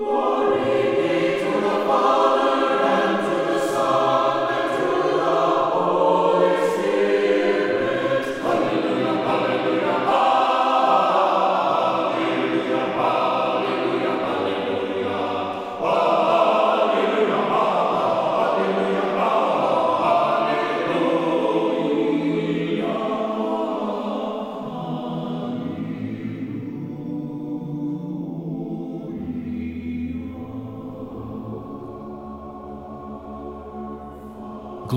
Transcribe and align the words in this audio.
Lord. 0.00 0.29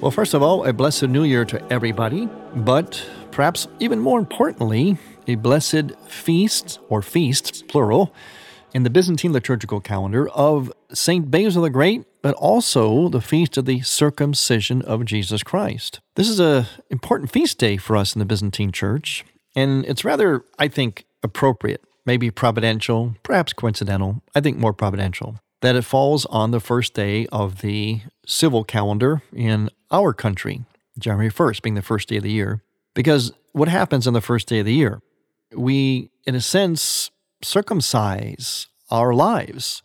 Well, 0.00 0.12
first 0.12 0.32
of 0.32 0.44
all, 0.44 0.64
a 0.64 0.72
blessed 0.72 1.08
new 1.08 1.24
year 1.24 1.44
to 1.46 1.72
everybody, 1.72 2.28
but 2.54 3.04
perhaps 3.32 3.66
even 3.80 3.98
more 3.98 4.20
importantly, 4.20 4.96
a 5.26 5.34
blessed 5.34 5.90
feast, 6.06 6.78
or 6.88 7.02
feasts, 7.02 7.62
plural, 7.62 8.14
in 8.72 8.84
the 8.84 8.90
Byzantine 8.90 9.32
liturgical 9.32 9.80
calendar 9.80 10.28
of 10.28 10.72
St. 10.92 11.28
Basil 11.32 11.62
the 11.62 11.70
Great, 11.70 12.04
but 12.22 12.36
also 12.36 13.08
the 13.08 13.20
feast 13.20 13.56
of 13.56 13.64
the 13.64 13.80
circumcision 13.80 14.82
of 14.82 15.04
Jesus 15.04 15.42
Christ. 15.42 15.98
This 16.14 16.28
is 16.28 16.38
an 16.38 16.66
important 16.90 17.32
feast 17.32 17.58
day 17.58 17.76
for 17.76 17.96
us 17.96 18.14
in 18.14 18.20
the 18.20 18.24
Byzantine 18.24 18.70
Church, 18.70 19.24
and 19.56 19.84
it's 19.84 20.04
rather, 20.04 20.44
I 20.60 20.68
think, 20.68 21.06
appropriate, 21.24 21.82
maybe 22.06 22.30
providential, 22.30 23.16
perhaps 23.24 23.52
coincidental, 23.52 24.22
I 24.32 24.42
think 24.42 24.58
more 24.58 24.72
providential, 24.72 25.40
that 25.60 25.74
it 25.74 25.82
falls 25.82 26.24
on 26.26 26.52
the 26.52 26.60
first 26.60 26.94
day 26.94 27.26
of 27.32 27.62
the 27.62 28.02
civil 28.28 28.62
calendar 28.62 29.22
in 29.32 29.70
our 29.90 30.12
country, 30.12 30.64
January 30.98 31.30
1st 31.30 31.62
being 31.62 31.74
the 31.74 31.82
first 31.82 32.08
day 32.08 32.18
of 32.18 32.22
the 32.22 32.30
year. 32.30 32.62
Because 32.94 33.32
what 33.52 33.68
happens 33.68 34.06
on 34.06 34.12
the 34.12 34.20
first 34.20 34.46
day 34.46 34.60
of 34.60 34.66
the 34.66 34.74
year? 34.74 35.00
We, 35.54 36.10
in 36.26 36.34
a 36.34 36.40
sense, 36.40 37.10
circumcise 37.42 38.66
our 38.90 39.14
lives 39.14 39.82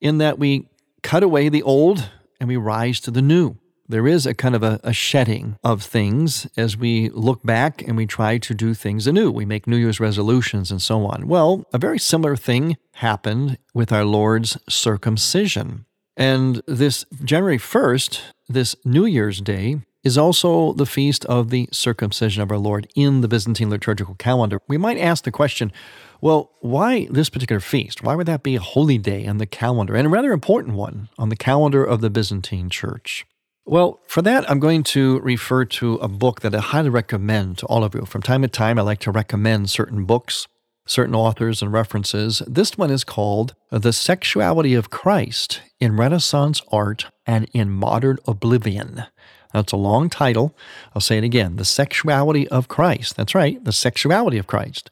in 0.00 0.18
that 0.18 0.38
we 0.38 0.68
cut 1.02 1.22
away 1.22 1.48
the 1.48 1.62
old 1.62 2.10
and 2.40 2.48
we 2.48 2.56
rise 2.56 3.00
to 3.00 3.10
the 3.10 3.22
new. 3.22 3.56
There 3.88 4.08
is 4.08 4.26
a 4.26 4.34
kind 4.34 4.56
of 4.56 4.64
a, 4.64 4.80
a, 4.82 4.92
shedding 4.92 5.56
of 5.62 5.80
things 5.80 6.48
as 6.56 6.76
we 6.76 7.08
look 7.10 7.44
back 7.44 7.82
and 7.86 7.96
we 7.96 8.04
try 8.04 8.36
to 8.38 8.52
do 8.52 8.74
things 8.74 9.06
anew. 9.06 9.30
We 9.30 9.44
make 9.44 9.68
New 9.68 9.76
Year's 9.76 10.00
resolutions 10.00 10.72
and 10.72 10.82
so 10.82 11.06
on. 11.06 11.28
Well, 11.28 11.64
a 11.72 11.78
very 11.78 12.00
similar 12.00 12.34
thing 12.34 12.78
happened 12.94 13.58
with 13.74 13.92
our 13.92 14.04
Lord's 14.04 14.58
circumcision. 14.68 15.86
And 16.16 16.62
this 16.66 17.04
January 17.24 17.58
1st, 17.58 18.20
this 18.48 18.74
New 18.84 19.04
Year's 19.04 19.40
Day, 19.40 19.80
is 20.02 20.16
also 20.16 20.72
the 20.72 20.86
feast 20.86 21.24
of 21.24 21.50
the 21.50 21.68
circumcision 21.72 22.42
of 22.42 22.50
our 22.50 22.58
Lord 22.58 22.88
in 22.94 23.22
the 23.22 23.28
Byzantine 23.28 23.70
liturgical 23.70 24.14
calendar. 24.14 24.60
We 24.68 24.78
might 24.78 24.98
ask 24.98 25.24
the 25.24 25.32
question 25.32 25.72
well, 26.20 26.52
why 26.60 27.08
this 27.10 27.28
particular 27.28 27.60
feast? 27.60 28.02
Why 28.02 28.14
would 28.14 28.26
that 28.26 28.42
be 28.42 28.56
a 28.56 28.60
holy 28.60 28.96
day 28.98 29.26
on 29.26 29.36
the 29.36 29.46
calendar 29.46 29.94
and 29.94 30.06
a 30.06 30.10
rather 30.10 30.32
important 30.32 30.74
one 30.74 31.08
on 31.18 31.28
the 31.28 31.36
calendar 31.36 31.84
of 31.84 32.00
the 32.00 32.08
Byzantine 32.08 32.70
Church? 32.70 33.26
Well, 33.66 34.00
for 34.06 34.22
that, 34.22 34.48
I'm 34.48 34.60
going 34.60 34.84
to 34.84 35.20
refer 35.20 35.64
to 35.64 35.94
a 35.96 36.08
book 36.08 36.40
that 36.40 36.54
I 36.54 36.60
highly 36.60 36.88
recommend 36.88 37.58
to 37.58 37.66
all 37.66 37.84
of 37.84 37.94
you. 37.94 38.06
From 38.06 38.22
time 38.22 38.42
to 38.42 38.48
time, 38.48 38.78
I 38.78 38.82
like 38.82 39.00
to 39.00 39.10
recommend 39.10 39.70
certain 39.70 40.04
books, 40.04 40.46
certain 40.86 41.14
authors, 41.14 41.60
and 41.60 41.72
references. 41.72 42.42
This 42.46 42.78
one 42.78 42.90
is 42.90 43.04
called 43.04 43.54
The 43.70 43.92
Sexuality 43.92 44.74
of 44.74 44.90
Christ 44.90 45.60
in 45.80 45.96
Renaissance 45.96 46.62
Art 46.72 47.06
and 47.26 47.48
in 47.52 47.70
Modern 47.70 48.18
Oblivion. 48.26 49.04
That's 49.52 49.72
a 49.72 49.76
long 49.76 50.08
title. 50.08 50.56
I'll 50.94 51.00
say 51.00 51.18
it 51.18 51.24
again 51.24 51.56
The 51.56 51.64
Sexuality 51.64 52.48
of 52.48 52.68
Christ. 52.68 53.16
That's 53.16 53.34
right, 53.34 53.62
The 53.62 53.72
Sexuality 53.72 54.38
of 54.38 54.46
Christ 54.46 54.90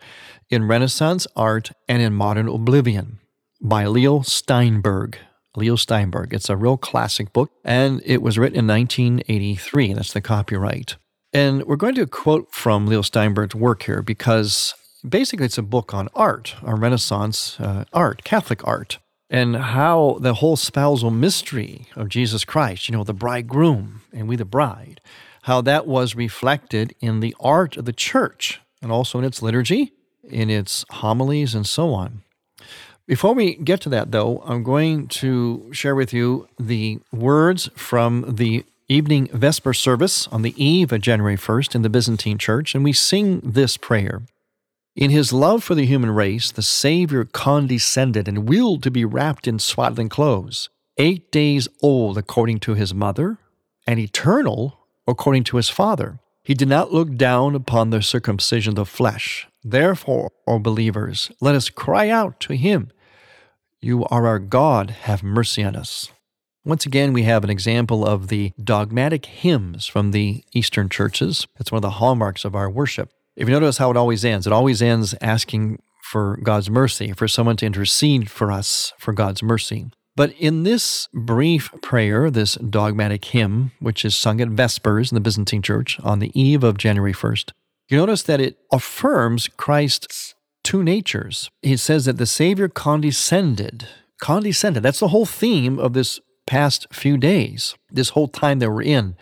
in 0.50 0.68
Renaissance 0.68 1.26
Art 1.36 1.72
and 1.88 2.02
in 2.02 2.12
Modern 2.12 2.48
Oblivion 2.48 3.18
by 3.60 3.86
Leo 3.86 4.20
Steinberg. 4.22 5.18
Leo 5.56 5.76
Steinberg. 5.76 6.34
It's 6.34 6.50
a 6.50 6.56
real 6.56 6.76
classic 6.76 7.32
book, 7.32 7.50
and 7.64 8.02
it 8.04 8.22
was 8.22 8.38
written 8.38 8.58
in 8.58 8.66
1983. 8.66 9.94
That's 9.94 10.12
the 10.12 10.20
copyright. 10.20 10.96
And 11.32 11.64
we're 11.64 11.76
going 11.76 11.94
to 11.96 12.06
quote 12.06 12.52
from 12.52 12.86
Leo 12.86 13.02
Steinberg's 13.02 13.54
work 13.54 13.84
here 13.84 14.02
because 14.02 14.74
basically 15.06 15.46
it's 15.46 15.58
a 15.58 15.62
book 15.62 15.94
on 15.94 16.08
art, 16.14 16.54
on 16.62 16.80
Renaissance 16.80 17.58
uh, 17.60 17.84
art, 17.92 18.24
Catholic 18.24 18.66
art, 18.66 18.98
and 19.30 19.56
how 19.56 20.18
the 20.20 20.34
whole 20.34 20.56
spousal 20.56 21.10
mystery 21.10 21.86
of 21.96 22.08
Jesus 22.08 22.44
Christ, 22.44 22.88
you 22.88 22.96
know, 22.96 23.04
the 23.04 23.12
bridegroom 23.12 24.02
and 24.12 24.28
we 24.28 24.36
the 24.36 24.44
bride, 24.44 25.00
how 25.42 25.60
that 25.62 25.86
was 25.86 26.14
reflected 26.14 26.94
in 27.00 27.20
the 27.20 27.34
art 27.40 27.76
of 27.76 27.84
the 27.84 27.92
church 27.92 28.60
and 28.82 28.92
also 28.92 29.18
in 29.18 29.24
its 29.24 29.42
liturgy 29.42 29.92
in 30.30 30.50
its 30.50 30.84
homilies 30.90 31.54
and 31.54 31.66
so 31.66 31.92
on. 31.92 32.22
Before 33.06 33.34
we 33.34 33.56
get 33.56 33.80
to 33.82 33.88
that, 33.90 34.12
though, 34.12 34.42
I'm 34.46 34.62
going 34.62 35.08
to 35.08 35.70
share 35.72 35.94
with 35.94 36.12
you 36.12 36.48
the 36.58 37.00
words 37.12 37.68
from 37.76 38.36
the 38.36 38.64
evening 38.88 39.28
Vesper 39.32 39.74
service 39.74 40.26
on 40.28 40.42
the 40.42 40.54
eve 40.62 40.92
of 40.92 41.02
January 41.02 41.36
1st 41.36 41.74
in 41.74 41.82
the 41.82 41.90
Byzantine 41.90 42.38
Church, 42.38 42.74
and 42.74 42.82
we 42.82 42.92
sing 42.92 43.40
this 43.40 43.76
prayer. 43.76 44.22
In 44.96 45.10
his 45.10 45.32
love 45.32 45.64
for 45.64 45.74
the 45.74 45.86
human 45.86 46.12
race, 46.12 46.52
the 46.52 46.62
Savior 46.62 47.24
condescended 47.24 48.28
and 48.28 48.48
willed 48.48 48.82
to 48.84 48.92
be 48.92 49.04
wrapped 49.04 49.48
in 49.48 49.58
swaddling 49.58 50.08
clothes, 50.08 50.68
eight 50.98 51.32
days 51.32 51.66
old 51.82 52.16
according 52.16 52.60
to 52.60 52.74
his 52.74 52.94
mother, 52.94 53.38
and 53.88 53.98
eternal 53.98 54.78
according 55.08 55.44
to 55.44 55.56
his 55.56 55.68
Father. 55.68 56.20
He 56.44 56.54
did 56.54 56.68
not 56.68 56.92
look 56.92 57.16
down 57.16 57.56
upon 57.56 57.90
the 57.90 58.02
circumcision 58.02 58.78
of 58.78 58.88
flesh, 58.88 59.48
Therefore, 59.64 60.30
O 60.46 60.58
believers, 60.58 61.30
let 61.40 61.54
us 61.54 61.70
cry 61.70 62.10
out 62.10 62.38
to 62.40 62.52
him, 62.54 62.92
You 63.80 64.04
are 64.04 64.26
our 64.26 64.38
God, 64.38 64.90
have 64.90 65.22
mercy 65.22 65.64
on 65.64 65.74
us. 65.74 66.10
Once 66.66 66.84
again, 66.86 67.12
we 67.12 67.22
have 67.22 67.44
an 67.44 67.50
example 67.50 68.06
of 68.06 68.28
the 68.28 68.52
dogmatic 68.62 69.26
hymns 69.26 69.86
from 69.86 70.10
the 70.10 70.44
Eastern 70.52 70.88
churches. 70.88 71.46
It's 71.58 71.72
one 71.72 71.78
of 71.78 71.82
the 71.82 71.98
hallmarks 71.98 72.44
of 72.44 72.54
our 72.54 72.70
worship. 72.70 73.10
If 73.36 73.48
you 73.48 73.54
notice 73.54 73.78
how 73.78 73.90
it 73.90 73.96
always 73.96 74.24
ends, 74.24 74.46
it 74.46 74.52
always 74.52 74.80
ends 74.80 75.14
asking 75.20 75.80
for 76.02 76.38
God's 76.42 76.70
mercy, 76.70 77.12
for 77.12 77.26
someone 77.26 77.56
to 77.56 77.66
intercede 77.66 78.30
for 78.30 78.52
us 78.52 78.92
for 78.98 79.12
God's 79.12 79.42
mercy. 79.42 79.86
But 80.16 80.32
in 80.38 80.62
this 80.62 81.08
brief 81.12 81.72
prayer, 81.82 82.30
this 82.30 82.54
dogmatic 82.54 83.24
hymn, 83.24 83.72
which 83.80 84.04
is 84.04 84.14
sung 84.14 84.40
at 84.40 84.48
Vespers 84.48 85.10
in 85.10 85.16
the 85.16 85.20
Byzantine 85.20 85.62
Church 85.62 85.98
on 86.00 86.20
the 86.20 86.30
eve 86.40 86.62
of 86.62 86.78
January 86.78 87.12
1st, 87.12 87.50
you 87.88 87.96
notice 87.96 88.22
that 88.22 88.40
it 88.40 88.58
affirms 88.70 89.48
Christ's 89.48 90.34
two 90.62 90.84
natures. 90.84 91.50
He 91.62 91.76
says 91.76 92.04
that 92.04 92.18
the 92.18 92.26
Savior 92.26 92.68
condescended. 92.68 93.88
Condescended. 94.20 94.84
That's 94.84 95.00
the 95.00 95.08
whole 95.08 95.26
theme 95.26 95.80
of 95.80 95.92
this 95.92 96.20
past 96.46 96.86
few 96.92 97.16
days, 97.16 97.74
this 97.90 98.10
whole 98.10 98.28
time 98.28 98.60
that 98.60 98.70
we're 98.70 98.82
in, 98.82 99.16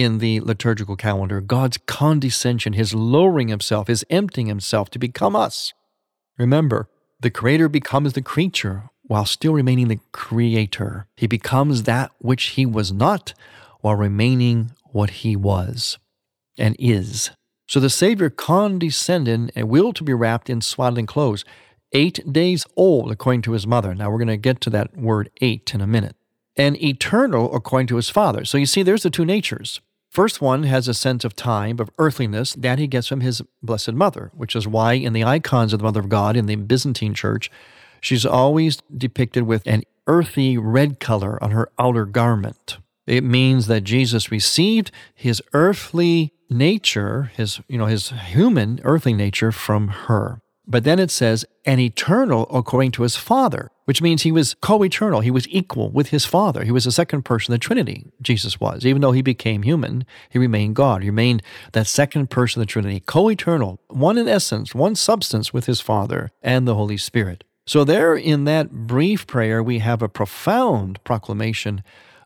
in 0.00 0.16
the 0.16 0.40
liturgical 0.40 0.96
calendar 0.96 1.42
God's 1.42 1.76
condescension, 1.76 2.72
his 2.72 2.94
lowering 2.94 3.48
himself, 3.48 3.86
his 3.86 4.02
emptying 4.08 4.46
himself 4.46 4.88
to 4.90 4.98
become 4.98 5.36
us. 5.36 5.74
Remember, 6.38 6.88
the 7.20 7.30
Creator 7.30 7.68
becomes 7.68 8.14
the 8.14 8.22
creature 8.22 8.84
while 9.02 9.26
still 9.26 9.52
remaining 9.52 9.88
the 9.88 10.00
Creator. 10.12 11.06
He 11.16 11.26
becomes 11.26 11.82
that 11.82 12.12
which 12.18 12.44
he 12.56 12.64
was 12.64 12.90
not 12.90 13.34
while 13.82 13.94
remaining 13.94 14.70
what 14.86 15.10
he 15.10 15.36
was 15.36 15.98
and 16.56 16.76
is. 16.78 17.30
So 17.68 17.78
the 17.78 17.90
Savior 17.90 18.30
condescended 18.30 19.52
and 19.54 19.68
willed 19.68 19.96
to 19.96 20.04
be 20.04 20.14
wrapped 20.14 20.48
in 20.48 20.62
swaddling 20.62 21.06
clothes, 21.06 21.44
eight 21.92 22.20
days 22.32 22.64
old, 22.74 23.12
according 23.12 23.42
to 23.42 23.52
his 23.52 23.66
mother. 23.66 23.94
Now 23.94 24.10
we're 24.10 24.16
going 24.16 24.28
to 24.28 24.38
get 24.38 24.62
to 24.62 24.70
that 24.70 24.96
word 24.96 25.30
eight 25.42 25.74
in 25.74 25.82
a 25.82 25.86
minute. 25.86 26.16
And 26.56 26.82
eternal, 26.82 27.54
according 27.54 27.88
to 27.88 27.96
his 27.96 28.08
Father. 28.08 28.46
So 28.46 28.56
you 28.56 28.66
see, 28.66 28.82
there's 28.82 29.02
the 29.02 29.10
two 29.10 29.26
natures. 29.26 29.80
First 30.10 30.40
one 30.40 30.64
has 30.64 30.88
a 30.88 30.94
sense 30.94 31.24
of 31.24 31.36
time, 31.36 31.78
of 31.78 31.88
earthliness, 31.96 32.54
that 32.54 32.80
he 32.80 32.88
gets 32.88 33.06
from 33.06 33.20
his 33.20 33.42
Blessed 33.62 33.92
Mother, 33.92 34.32
which 34.34 34.56
is 34.56 34.66
why 34.66 34.94
in 34.94 35.12
the 35.12 35.22
icons 35.22 35.72
of 35.72 35.78
the 35.78 35.84
Mother 35.84 36.00
of 36.00 36.08
God 36.08 36.36
in 36.36 36.46
the 36.46 36.56
Byzantine 36.56 37.14
Church, 37.14 37.48
she's 38.00 38.26
always 38.26 38.78
depicted 38.96 39.44
with 39.44 39.64
an 39.66 39.84
earthy 40.08 40.58
red 40.58 40.98
color 40.98 41.40
on 41.40 41.52
her 41.52 41.70
outer 41.78 42.06
garment. 42.06 42.78
It 43.06 43.22
means 43.22 43.68
that 43.68 43.84
Jesus 43.84 44.32
received 44.32 44.90
his 45.14 45.40
earthly 45.52 46.32
nature, 46.50 47.30
his, 47.36 47.60
you 47.68 47.78
know, 47.78 47.86
his 47.86 48.08
human 48.10 48.80
earthly 48.82 49.14
nature 49.14 49.52
from 49.52 49.88
her. 49.88 50.42
But 50.66 50.84
then 50.84 50.98
it 50.98 51.10
says, 51.10 51.44
and 51.64 51.80
eternal 51.80 52.46
according 52.50 52.92
to 52.92 53.02
his 53.02 53.16
Father, 53.16 53.70
which 53.86 54.00
means 54.00 54.22
he 54.22 54.30
was 54.30 54.54
co 54.54 54.84
eternal. 54.84 55.20
He 55.20 55.30
was 55.30 55.48
equal 55.48 55.90
with 55.90 56.10
his 56.10 56.24
Father. 56.24 56.64
He 56.64 56.70
was 56.70 56.84
the 56.84 56.92
second 56.92 57.22
person 57.24 57.52
of 57.52 57.60
the 57.60 57.64
Trinity, 57.64 58.06
Jesus 58.22 58.60
was. 58.60 58.86
Even 58.86 59.02
though 59.02 59.12
he 59.12 59.22
became 59.22 59.62
human, 59.62 60.04
he 60.28 60.38
remained 60.38 60.76
God. 60.76 61.02
He 61.02 61.10
remained 61.10 61.42
that 61.72 61.86
second 61.86 62.30
person 62.30 62.60
of 62.60 62.68
the 62.68 62.70
Trinity, 62.70 63.00
co 63.00 63.28
eternal, 63.28 63.80
one 63.88 64.16
in 64.16 64.28
essence, 64.28 64.74
one 64.74 64.94
substance 64.94 65.52
with 65.52 65.66
his 65.66 65.80
Father 65.80 66.30
and 66.42 66.68
the 66.68 66.76
Holy 66.76 66.96
Spirit. 66.96 67.42
So, 67.66 67.84
there 67.84 68.14
in 68.14 68.44
that 68.44 68.70
brief 68.70 69.26
prayer, 69.26 69.62
we 69.62 69.80
have 69.80 70.02
a 70.02 70.08
profound 70.08 71.02
proclamation 71.04 71.82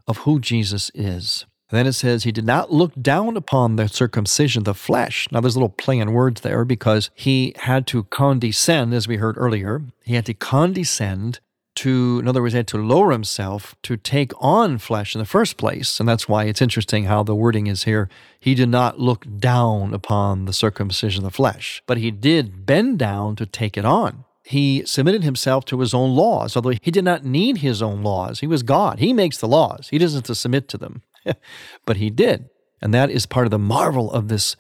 of 0.07 0.19
who 0.19 0.41
Jesus 0.41 0.91
is. 0.95 1.47
Then 1.71 1.87
it 1.87 1.95
says, 1.95 2.25
He 2.25 2.33
did 2.33 2.45
not 2.45 2.73
look 2.73 2.93
down 3.01 3.37
upon 3.37 3.77
the 3.77 3.89
circumcision 3.89 4.61
of 4.61 4.65
the 4.65 4.75
flesh. 4.75 5.27
Now, 5.31 5.41
there's 5.41 5.57
a 5.57 5.59
little 5.59 5.69
play 5.69 5.99
in 5.99 6.13
words 6.13 6.43
there 6.43 6.65
because 6.65 7.11
he 7.15 7.55
had 7.57 7.87
to 7.89 8.05
condescend, 8.05 8.95
as 8.95 9.09
we 9.09 9.17
heard 9.17 9.37
earlier. 9.39 9.83
He 10.05 10.15
had 10.15 10.27
to 10.27 10.35
condescend 10.35 11.41
to, 11.77 12.21
in 12.21 12.29
other 12.29 12.41
words, 12.41 12.53
he 12.53 12.59
had 12.59 12.69
to 12.69 12.79
lower 12.79 13.11
himself 13.11 13.75
to 13.83 13.97
take 13.97 14.33
on 14.39 14.79
flesh 14.79 15.15
in 15.15 15.19
the 15.19 15.25
first 15.25 15.57
place. 15.57 15.99
And 15.99 16.09
that's 16.09 16.29
why 16.29 16.45
it's 16.45 16.63
interesting 16.63 17.05
how 17.05 17.23
the 17.23 17.35
wording 17.35 17.67
is 17.67 17.85
here. 17.85 18.09
He 18.39 18.55
did 18.55 18.69
not 18.69 19.01
look 19.01 19.27
down 19.39 19.93
upon 19.93 20.45
the 20.45 20.53
circumcision 20.53 21.25
of 21.25 21.33
the 21.33 21.37
flesh, 21.37 21.83
but 21.87 21.99
he 21.99 22.11
did 22.11 22.65
bend 22.67 22.99
down 22.99 23.35
to 23.37 23.47
take 23.47 23.77
it 23.77 23.85
on 23.85 24.25
he 24.45 24.83
submitted 24.85 25.25
himself 25.25 25.65
to 25.65 25.81
his 25.81 25.95
own 25.95 26.15
laws, 26.15 26.55
although 26.55 26.75
he 26.81 26.91
did 26.91 27.05
not 27.05 27.25
need 27.25 27.59
his 27.59 27.81
own 27.81 28.03
laws. 28.03 28.41
He 28.41 28.47
was 28.47 28.63
God. 28.63 28.99
He 28.99 29.13
makes 29.13 29.39
the 29.39 29.49
laws. 29.49 29.89
He 29.91 29.99
doesn't 29.99 30.19
have 30.19 30.25
to 30.25 30.35
submit 30.35 30.69
to 30.69 30.79
them. 30.79 31.03
but 31.87 31.97
he 31.97 32.11
did. 32.11 32.49
And 32.81 32.93
that 32.93 33.11
is 33.11 33.27
part 33.27 33.47
of 33.47 33.51
the 33.51 33.59
marvel 33.59 34.13
of 34.13 34.29
this 34.29 34.57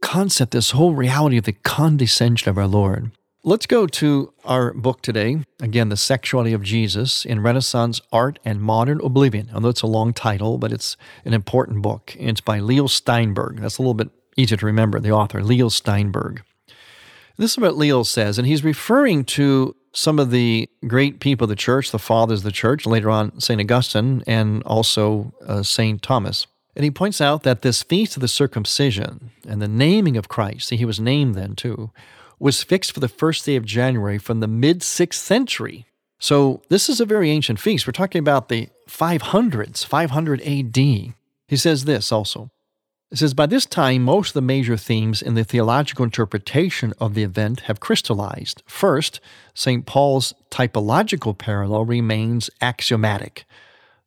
concept, 0.00 0.52
this 0.52 0.72
whole 0.72 0.94
reality 0.94 1.38
of 1.38 1.44
the 1.44 1.52
condescension 1.52 2.48
of 2.48 2.58
our 2.58 2.66
Lord. 2.66 3.10
Let's 3.44 3.66
go 3.66 3.88
to 3.88 4.32
our 4.44 4.72
book 4.72 5.02
today. 5.02 5.44
Again, 5.60 5.88
The 5.88 5.96
Sexuality 5.96 6.52
of 6.52 6.62
Jesus 6.62 7.24
in 7.24 7.40
Renaissance 7.40 8.00
Art 8.12 8.38
and 8.44 8.60
Modern 8.60 9.00
Oblivion. 9.00 9.50
Although 9.52 9.70
it's 9.70 9.82
a 9.82 9.88
long 9.88 10.12
title, 10.12 10.58
but 10.58 10.72
it's 10.72 10.96
an 11.24 11.34
important 11.34 11.82
book. 11.82 12.14
It's 12.20 12.40
by 12.40 12.60
Leo 12.60 12.86
Steinberg. 12.86 13.60
That's 13.60 13.78
a 13.78 13.82
little 13.82 13.94
bit 13.94 14.10
easier 14.36 14.56
to 14.58 14.66
remember, 14.66 15.00
the 15.00 15.10
author, 15.10 15.42
Leo 15.42 15.68
Steinberg. 15.68 16.42
This 17.36 17.52
is 17.52 17.58
what 17.58 17.76
Leo 17.76 18.04
says, 18.04 18.38
and 18.38 18.46
he's 18.46 18.62
referring 18.62 19.24
to 19.24 19.74
some 19.92 20.18
of 20.18 20.30
the 20.30 20.68
great 20.86 21.20
people 21.20 21.44
of 21.44 21.50
the 21.50 21.56
church, 21.56 21.90
the 21.90 21.98
fathers 21.98 22.40
of 22.40 22.44
the 22.44 22.52
church, 22.52 22.86
later 22.86 23.10
on 23.10 23.38
St. 23.40 23.60
Augustine 23.60 24.22
and 24.26 24.62
also 24.64 25.32
uh, 25.46 25.62
St. 25.62 26.02
Thomas. 26.02 26.46
And 26.74 26.84
he 26.84 26.90
points 26.90 27.20
out 27.20 27.42
that 27.42 27.62
this 27.62 27.82
feast 27.82 28.16
of 28.16 28.22
the 28.22 28.28
circumcision 28.28 29.30
and 29.46 29.60
the 29.60 29.68
naming 29.68 30.16
of 30.16 30.28
Christ, 30.28 30.68
see, 30.68 30.76
he 30.76 30.86
was 30.86 30.98
named 30.98 31.34
then 31.34 31.54
too, 31.54 31.90
was 32.38 32.62
fixed 32.62 32.92
for 32.92 33.00
the 33.00 33.08
first 33.08 33.44
day 33.44 33.56
of 33.56 33.64
January 33.64 34.18
from 34.18 34.40
the 34.40 34.48
mid 34.48 34.80
6th 34.80 35.14
century. 35.14 35.86
So 36.18 36.62
this 36.68 36.88
is 36.88 37.00
a 37.00 37.04
very 37.04 37.30
ancient 37.30 37.60
feast. 37.60 37.86
We're 37.86 37.92
talking 37.92 38.20
about 38.20 38.48
the 38.48 38.68
500s, 38.88 39.84
500 39.84 40.40
AD. 40.40 40.76
He 40.76 41.56
says 41.56 41.84
this 41.84 42.10
also 42.10 42.50
it 43.12 43.18
says, 43.18 43.34
By 43.34 43.44
this 43.44 43.66
time, 43.66 44.02
most 44.02 44.30
of 44.30 44.34
the 44.34 44.40
major 44.40 44.78
themes 44.78 45.20
in 45.20 45.34
the 45.34 45.44
theological 45.44 46.02
interpretation 46.02 46.94
of 46.98 47.12
the 47.12 47.22
event 47.22 47.60
have 47.60 47.78
crystallized. 47.78 48.62
First, 48.66 49.20
St. 49.52 49.84
Paul's 49.84 50.32
typological 50.50 51.36
parallel 51.36 51.84
remains 51.84 52.48
axiomatic. 52.62 53.44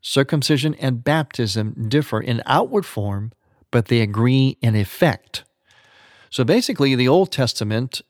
Circumcision 0.01 0.73
and 0.75 1.03
baptism 1.03 1.87
differ 1.87 2.19
in 2.19 2.41
outward 2.47 2.83
form, 2.83 3.31
but 3.69 3.89
they 3.89 4.01
agree 4.01 4.57
in 4.59 4.75
effect. 4.75 5.43
So 6.31 6.43
basically, 6.43 6.95
the 6.95 7.07
Old 7.07 7.31
Testament 7.31 8.01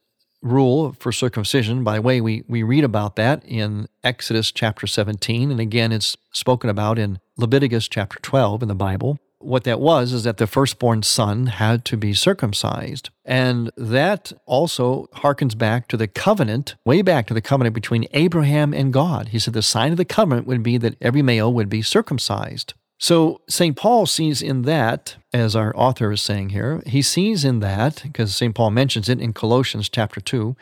rule 0.41 0.95
for 0.97 1.11
circumcision, 1.11 1.83
by 1.83 1.95
the 1.95 2.01
way, 2.03 2.21
we, 2.21 2.45
we 2.47 2.63
read 2.63 2.85
about 2.85 3.17
that 3.17 3.43
in 3.43 3.89
Exodus 4.01 4.49
chapter 4.49 4.87
17, 4.87 5.51
and 5.51 5.59
again, 5.59 5.91
it's 5.91 6.15
spoken 6.31 6.69
about 6.69 6.97
in 6.97 7.19
Leviticus 7.35 7.89
chapter 7.89 8.17
12 8.19 8.61
in 8.61 8.69
the 8.69 8.75
Bible 8.75 9.19
what 9.45 9.63
that 9.63 9.79
was 9.79 10.13
is 10.13 10.23
that 10.23 10.37
the 10.37 10.47
firstborn 10.47 11.03
son 11.03 11.47
had 11.47 11.85
to 11.85 11.97
be 11.97 12.13
circumcised. 12.13 13.09
And 13.23 13.71
that 13.77 14.33
also 14.45 15.07
harkens 15.15 15.57
back 15.57 15.87
to 15.89 15.97
the 15.97 16.07
covenant, 16.07 16.75
way 16.85 17.01
back 17.01 17.27
to 17.27 17.33
the 17.33 17.41
covenant 17.41 17.75
between 17.75 18.07
Abraham 18.13 18.73
and 18.73 18.91
God. 18.91 19.29
He 19.29 19.39
said 19.39 19.53
the 19.53 19.61
sign 19.61 19.91
of 19.91 19.97
the 19.97 20.05
covenant 20.05 20.47
would 20.47 20.63
be 20.63 20.77
that 20.77 20.95
every 21.01 21.21
male 21.21 21.53
would 21.53 21.69
be 21.69 21.81
circumcised. 21.81 22.73
So 22.97 23.41
St. 23.49 23.75
Paul 23.75 24.05
sees 24.05 24.41
in 24.41 24.61
that, 24.63 25.17
as 25.33 25.55
our 25.55 25.75
author 25.75 26.11
is 26.11 26.21
saying 26.21 26.49
here, 26.49 26.81
he 26.85 27.01
sees 27.01 27.43
in 27.43 27.59
that, 27.59 28.01
because 28.03 28.35
St. 28.35 28.55
Paul 28.55 28.71
mentions 28.71 29.09
it 29.09 29.19
in 29.19 29.33
Colossians 29.33 29.89
chapter 29.89 30.21
2, 30.21 30.55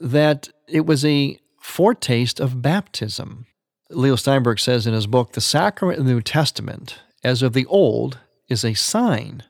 that 0.00 0.48
it 0.66 0.86
was 0.86 1.04
a 1.04 1.38
foretaste 1.60 2.40
of 2.40 2.62
baptism. 2.62 3.46
Leo 3.90 4.16
Steinberg 4.16 4.58
says 4.58 4.86
in 4.86 4.94
his 4.94 5.06
book, 5.06 5.32
The 5.32 5.40
Sacrament 5.40 5.98
of 5.98 6.06
the 6.06 6.12
New 6.12 6.22
Testament 6.22 7.00
as 7.22 7.42
of 7.42 7.52
the 7.52 7.66
old, 7.66 8.18
is 8.48 8.64
a 8.64 8.74
sign 8.74 9.42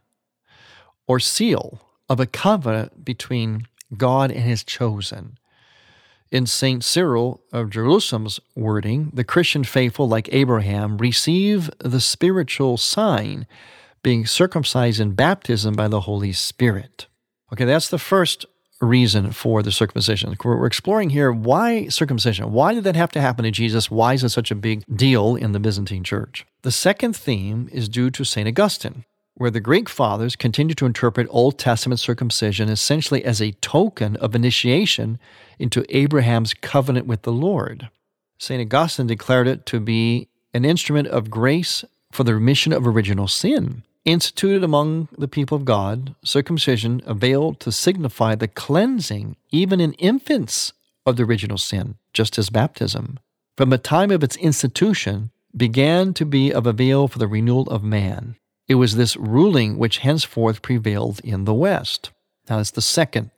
or 1.07 1.19
seal 1.19 1.81
of 2.09 2.21
a 2.21 2.27
covenant 2.27 3.05
between 3.05 3.67
God 3.97 4.31
and 4.31 4.45
his 4.45 4.63
chosen. 4.63 5.39
In 6.31 6.47
St. 6.47 6.85
Cyril 6.85 7.43
of 7.53 7.71
Jerusalem's 7.71 8.39
wording, 8.55 9.11
the 9.13 9.25
Christian 9.25 9.65
faithful, 9.65 10.09
like 10.09 10.29
Abraham, 10.33 10.99
receive 10.99 11.71
the 11.81 12.01
spiritual 12.01 12.77
sign, 12.77 13.47
being 14.03 14.27
circumcised 14.27 15.01
in 15.01 15.15
baptism 15.15 15.75
by 15.75 15.89
the 15.89 16.03
Holy 16.03 16.33
Spirit. 16.33 17.07
Okay, 17.53 17.65
that's 17.65 17.89
the 17.89 17.99
first 17.99 18.47
reason 18.81 19.33
for 19.33 19.63
the 19.63 19.73
circumcision. 19.73 20.35
We're 20.43 20.67
exploring 20.67 21.11
here 21.11 21.33
why 21.33 21.89
circumcision? 21.89 22.53
Why 22.53 22.75
did 22.75 22.85
that 22.85 22.97
have 22.97 23.13
to 23.13 23.21
happen 23.21 23.45
to 23.45 23.51
Jesus? 23.51 23.91
Why 23.91 24.15
is 24.15 24.25
it 24.25 24.31
such 24.31 24.51
a 24.51 24.55
big 24.55 24.85
deal 24.95 25.37
in 25.37 25.53
the 25.53 25.61
Byzantine 25.61 26.05
church? 26.05 26.47
The 26.63 26.73
second 26.73 27.15
theme 27.15 27.69
is 27.73 27.89
due 27.89 28.11
to 28.11 28.25
St. 28.25 28.49
Augustine, 28.49 29.05
where 29.35 29.51
the 29.51 29.61
Greek 29.61 29.89
fathers 29.89 30.37
continue 30.37 30.75
to 30.75 30.87
interpret 30.87 31.27
Old 31.31 31.59
Testament 31.59 32.01
circumcision 32.01 32.69
essentially 32.69 33.25
as 33.25 33.41
a 33.41 33.53
token 33.53 34.17
of 34.17 34.35
initiation 34.35 35.19
into 35.59 35.85
Abraham's 35.95 36.55
covenant 36.55 37.07
with 37.07 37.23
the 37.23 37.33
Lord. 37.33 37.91
St. 38.39 38.61
Augustine 38.61 39.07
declared 39.07 39.49
it 39.49 39.67
to 39.67 39.81
be 39.81 40.29
an 40.55 40.65
instrument 40.65 41.09
of 41.09 41.31
grace 41.31 41.85
for 42.11 42.25
the 42.25 42.35
remission 42.35 42.73
of 42.73 42.87
original 42.87 43.29
sin 43.29 43.83
instituted 44.05 44.65
among 44.65 45.09
the 45.17 45.29
people 45.29 45.57
of 45.57 45.65
God, 45.65 46.15
circumcision 46.25 47.03
availed 47.05 47.61
to 47.61 47.73
signify 47.73 48.35
the 48.35 48.49
cleansing, 48.49 49.37
even 49.51 49.81
in 49.81 49.93
infants, 49.95 50.73
of 51.07 51.17
the 51.17 51.25
original 51.25 51.59
sin, 51.59 51.97
just 52.13 52.39
as 52.39 52.51
baptism. 52.51 53.19
From 53.57 53.71
the 53.71 53.79
time 53.79 54.11
of 54.11 54.23
its 54.23 54.37
institution, 54.37 55.31
began 55.57 56.15
to 56.15 56.25
be 56.25 56.53
of 56.53 56.67
avail 56.67 57.09
for 57.09 57.19
the 57.19 57.27
renewal 57.27 57.69
of 57.69 57.83
man. 57.83 58.37
It 58.69 58.77
was 58.77 58.97
this 58.97 59.17
ruling 59.17 59.79
which 59.79 59.99
henceforth 59.99 60.63
prevailed 60.63 61.21
in 61.25 61.45
the 61.45 61.55
West. 61.55 62.11
Now, 62.49 62.59
that's 62.59 62.71
the 62.71 62.83
second 62.83 63.31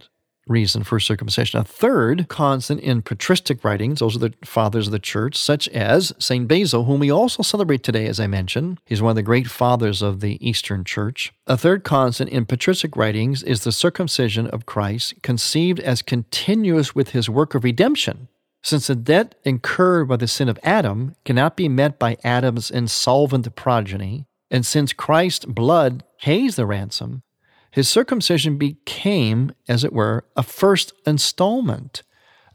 reason 0.52 0.84
for 0.84 1.00
circumcision. 1.00 1.58
A 1.58 1.64
third 1.64 2.28
constant 2.28 2.80
in 2.80 3.02
patristic 3.02 3.64
writings, 3.64 3.98
those 3.98 4.14
are 4.14 4.20
the 4.20 4.34
fathers 4.44 4.86
of 4.86 4.92
the 4.92 5.00
church, 5.00 5.36
such 5.36 5.66
as 5.70 6.12
St. 6.18 6.46
Basil, 6.46 6.84
whom 6.84 7.00
we 7.00 7.10
also 7.10 7.42
celebrate 7.42 7.82
today, 7.82 8.06
as 8.06 8.20
I 8.20 8.28
mentioned. 8.28 8.78
He's 8.84 9.02
one 9.02 9.10
of 9.10 9.16
the 9.16 9.22
great 9.22 9.48
fathers 9.48 10.02
of 10.02 10.20
the 10.20 10.38
Eastern 10.46 10.84
Church. 10.84 11.32
A 11.48 11.56
third 11.56 11.82
constant 11.82 12.30
in 12.30 12.46
patristic 12.46 12.96
writings 12.96 13.42
is 13.42 13.64
the 13.64 13.72
circumcision 13.72 14.46
of 14.46 14.66
Christ, 14.66 15.14
conceived 15.22 15.80
as 15.80 16.02
continuous 16.02 16.94
with 16.94 17.10
his 17.10 17.28
work 17.28 17.54
of 17.56 17.64
redemption. 17.64 18.28
Since 18.62 18.86
the 18.86 18.94
debt 18.94 19.34
incurred 19.42 20.06
by 20.06 20.18
the 20.18 20.28
sin 20.28 20.48
of 20.48 20.58
Adam 20.62 21.16
cannot 21.24 21.56
be 21.56 21.68
met 21.68 21.98
by 21.98 22.16
Adam's 22.22 22.70
insolvent 22.70 23.56
progeny, 23.56 24.26
And 24.52 24.66
since 24.66 24.92
Christ's 24.92 25.46
blood 25.46 26.04
pays 26.20 26.56
the 26.56 26.66
ransom, 26.66 27.22
his 27.72 27.88
circumcision 27.88 28.58
became, 28.58 29.52
as 29.66 29.82
it 29.82 29.94
were, 29.94 30.26
a 30.36 30.42
first 30.42 30.92
installment, 31.06 32.02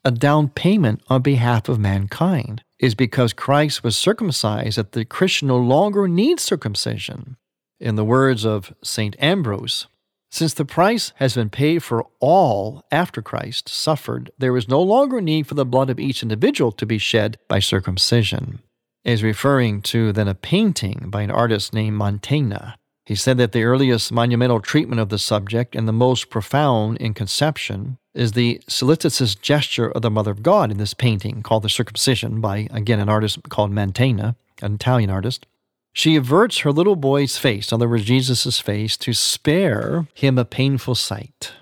a 0.05 0.11
down 0.11 0.47
payment 0.47 1.01
on 1.09 1.23
behalf 1.23 1.67
of 1.67 1.79
mankind. 1.79 2.63
Is 2.79 2.93
because 2.93 3.33
Christ 3.33 3.83
was 3.83 3.97
circumcised 3.97 4.77
that 4.77 4.91
the 4.91 5.03
Christian 5.03 5.47
no 5.47 5.57
longer 5.57 6.07
needs 6.07 6.43
circumcision. 6.43 7.35
In 7.79 7.95
the 7.95 8.05
words 8.05 8.45
of 8.45 8.73
St. 8.83 9.15
Ambrose, 9.19 9.87
since 10.29 10.53
the 10.53 10.65
price 10.65 11.13
has 11.15 11.33
been 11.33 11.49
paid 11.49 11.81
for 11.81 12.05
all 12.19 12.83
after 12.91 13.23
Christ 13.23 13.69
suffered, 13.69 14.29
there 14.37 14.55
is 14.55 14.67
no 14.67 14.81
longer 14.81 15.19
need 15.19 15.47
for 15.47 15.55
the 15.55 15.65
blood 15.65 15.89
of 15.89 15.99
each 15.99 16.21
individual 16.21 16.71
to 16.73 16.85
be 16.85 16.99
shed 16.99 17.39
by 17.47 17.57
circumcision. 17.57 18.59
Is 19.03 19.23
referring 19.23 19.81
to 19.83 20.11
then 20.11 20.27
a 20.27 20.35
painting 20.35 21.07
by 21.09 21.23
an 21.23 21.31
artist 21.31 21.73
named 21.73 21.99
Mantegna. 21.99 22.75
He 23.07 23.15
said 23.15 23.37
that 23.37 23.53
the 23.53 23.63
earliest 23.63 24.11
monumental 24.11 24.59
treatment 24.59 24.99
of 24.99 25.07
the 25.07 25.17
subject 25.17 25.77
and 25.77 25.87
the 25.87 25.93
most 25.93 26.29
profound 26.29 26.97
in 26.97 27.13
conception 27.13 27.99
is 28.13 28.33
the 28.33 28.59
solicitous 28.67 29.33
gesture 29.33 29.89
of 29.89 30.01
the 30.01 30.11
Mother 30.11 30.31
of 30.31 30.43
God 30.43 30.71
in 30.71 30.77
this 30.77 30.93
painting 30.93 31.41
called 31.41 31.63
The 31.63 31.69
Circumcision 31.69 32.41
by, 32.41 32.67
again, 32.69 32.99
an 32.99 33.07
artist 33.07 33.47
called 33.47 33.71
Mantegna, 33.71 34.35
an 34.61 34.73
Italian 34.73 35.09
artist. 35.09 35.47
She 35.93 36.17
averts 36.17 36.57
her 36.59 36.71
little 36.73 36.97
boy's 36.97 37.37
face, 37.37 37.71
in 37.71 37.75
other 37.75 37.87
words, 37.87 38.03
Jesus' 38.03 38.59
face, 38.59 38.97
to 38.97 39.13
spare 39.13 40.09
him 40.13 40.37
a 40.37 40.43
painful 40.43 40.95
sight. 40.95 41.53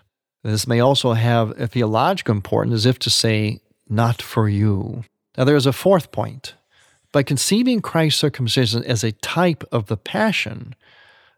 This 0.44 0.66
may 0.66 0.80
also 0.80 1.14
have 1.14 1.52
a 1.62 1.68
theological 1.68 2.34
importance, 2.34 2.74
as 2.74 2.86
if 2.88 2.98
to 2.98 3.12
say, 3.12 3.60
not 3.88 4.20
for 4.20 4.50
you. 4.50 5.04
Now, 5.38 5.44
there 5.44 5.56
is 5.56 5.68
a 5.68 5.72
fourth 5.72 6.12
point. 6.12 6.56
By 7.12 7.22
conceiving 7.22 7.82
Christ's 7.82 8.20
circumcision 8.20 8.84
as 8.84 9.04
a 9.04 9.12
type 9.12 9.64
of 9.72 9.86
the 9.86 9.96
Passion, 9.96 10.74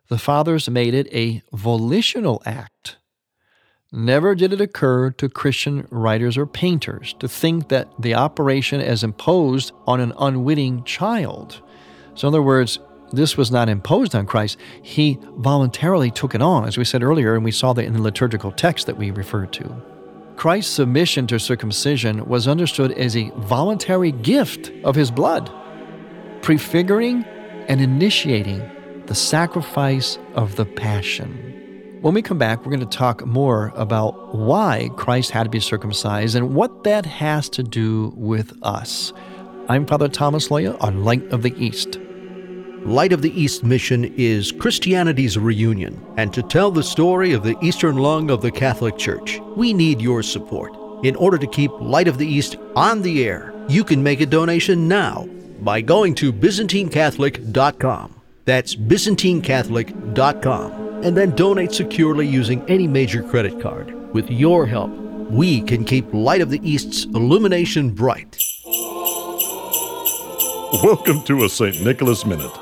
the 0.10 0.18
fathers 0.18 0.70
made 0.70 0.94
it 0.94 1.08
a 1.14 1.42
volitional 1.52 2.42
act 2.46 2.98
Never 3.92 4.36
did 4.36 4.52
it 4.52 4.60
occur 4.60 5.12
to 5.12 5.30
Christian 5.30 5.88
writers 5.90 6.38
or 6.38 6.46
painters 6.46 7.16
to 7.20 7.28
think 7.30 7.70
that 7.70 7.88
the 7.98 8.16
operation 8.16 8.82
as 8.82 9.02
imposed 9.02 9.72
on 9.86 10.02
an 10.02 10.12
unwitting 10.20 10.84
child. 10.84 11.62
So, 12.14 12.28
in 12.28 12.34
other 12.34 12.42
words, 12.42 12.80
this 13.14 13.38
was 13.38 13.50
not 13.50 13.70
imposed 13.70 14.14
on 14.14 14.26
Christ. 14.26 14.58
He 14.82 15.18
voluntarily 15.38 16.12
took 16.12 16.36
it 16.36 16.42
on, 16.42 16.66
as 16.66 16.78
we 16.78 16.84
said 16.84 17.02
earlier, 17.02 17.36
and 17.36 17.46
we 17.46 17.52
saw 17.52 17.72
that 17.74 17.86
in 17.86 17.94
the 17.94 18.02
liturgical 18.02 18.52
text 18.52 18.88
that 18.88 18.98
we 18.98 19.10
referred 19.12 19.54
to. 19.54 19.82
Christ's 20.36 20.74
submission 20.74 21.26
to 21.28 21.40
circumcision 21.40 22.26
was 22.26 22.46
understood 22.46 22.92
as 22.92 23.16
a 23.16 23.32
voluntary 23.38 24.12
gift 24.12 24.70
of 24.84 24.96
his 24.96 25.12
blood, 25.12 25.50
prefiguring 26.42 27.24
and 27.70 27.80
initiating 27.80 28.70
the 29.08 29.16
sacrifice 29.16 30.20
of 30.36 30.58
the 30.58 30.66
Passion. 30.66 32.00
When 32.02 32.14
we 32.14 32.22
come 32.22 32.38
back, 32.38 32.60
we're 32.60 32.76
going 32.76 32.88
to 32.88 32.98
talk 32.98 33.26
more 33.26 33.72
about 33.76 34.36
why 34.36 34.90
Christ 34.98 35.32
had 35.32 35.44
to 35.44 35.50
be 35.50 35.62
circumcised 35.62 36.36
and 36.36 36.54
what 36.54 36.84
that 36.84 37.06
has 37.06 37.48
to 37.50 37.64
do 37.64 38.14
with 38.18 38.54
us. 38.64 39.14
I'm 39.70 39.86
Father 39.86 40.10
Thomas 40.10 40.50
Loya 40.50 40.76
on 40.82 41.06
Light 41.06 41.24
of 41.32 41.42
the 41.42 41.56
East. 41.58 42.00
Light 42.84 43.14
of 43.14 43.22
the 43.22 43.32
East 43.32 43.64
mission 43.64 44.14
is 44.18 44.52
Christianity's 44.52 45.38
reunion, 45.38 46.06
and 46.18 46.34
to 46.34 46.44
tell 46.44 46.70
the 46.70 46.84
story 46.84 47.32
of 47.32 47.44
the 47.44 47.58
Eastern 47.62 47.96
lung 47.96 48.30
of 48.30 48.42
the 48.42 48.52
Catholic 48.52 48.98
Church, 48.98 49.40
we 49.56 49.74
need 49.74 50.02
your 50.02 50.22
support. 50.22 50.74
In 51.04 51.16
order 51.16 51.38
to 51.38 51.48
keep 51.48 51.72
Light 51.80 52.10
of 52.10 52.18
the 52.18 52.28
East 52.28 52.58
on 52.76 53.02
the 53.02 53.26
air, 53.26 53.54
you 53.70 53.86
can 53.86 54.04
make 54.04 54.20
a 54.20 54.26
donation 54.26 54.90
now 54.90 55.26
by 55.62 55.80
going 55.80 56.14
to 56.16 56.34
ByzantineCatholic.com. 56.34 58.17
That's 58.48 58.74
ByzantineCatholic.com 58.76 60.72
and 61.04 61.16
then 61.18 61.36
donate 61.36 61.74
securely 61.74 62.26
using 62.26 62.64
any 62.70 62.88
major 62.88 63.22
credit 63.22 63.60
card. 63.60 63.94
With 64.14 64.32
your 64.32 64.66
help, 64.66 64.90
we 65.30 65.62
can 65.64 65.84
keep 65.84 66.06
Light 66.14 66.40
of 66.40 66.50
the 66.50 66.62
East's 66.64 67.04
illumination 67.08 67.90
bright. 67.90 68.42
Welcome 70.82 71.26
to 71.26 71.44
a 71.44 71.50
St. 71.50 71.84
Nicholas 71.84 72.26
Minute. 72.26 72.58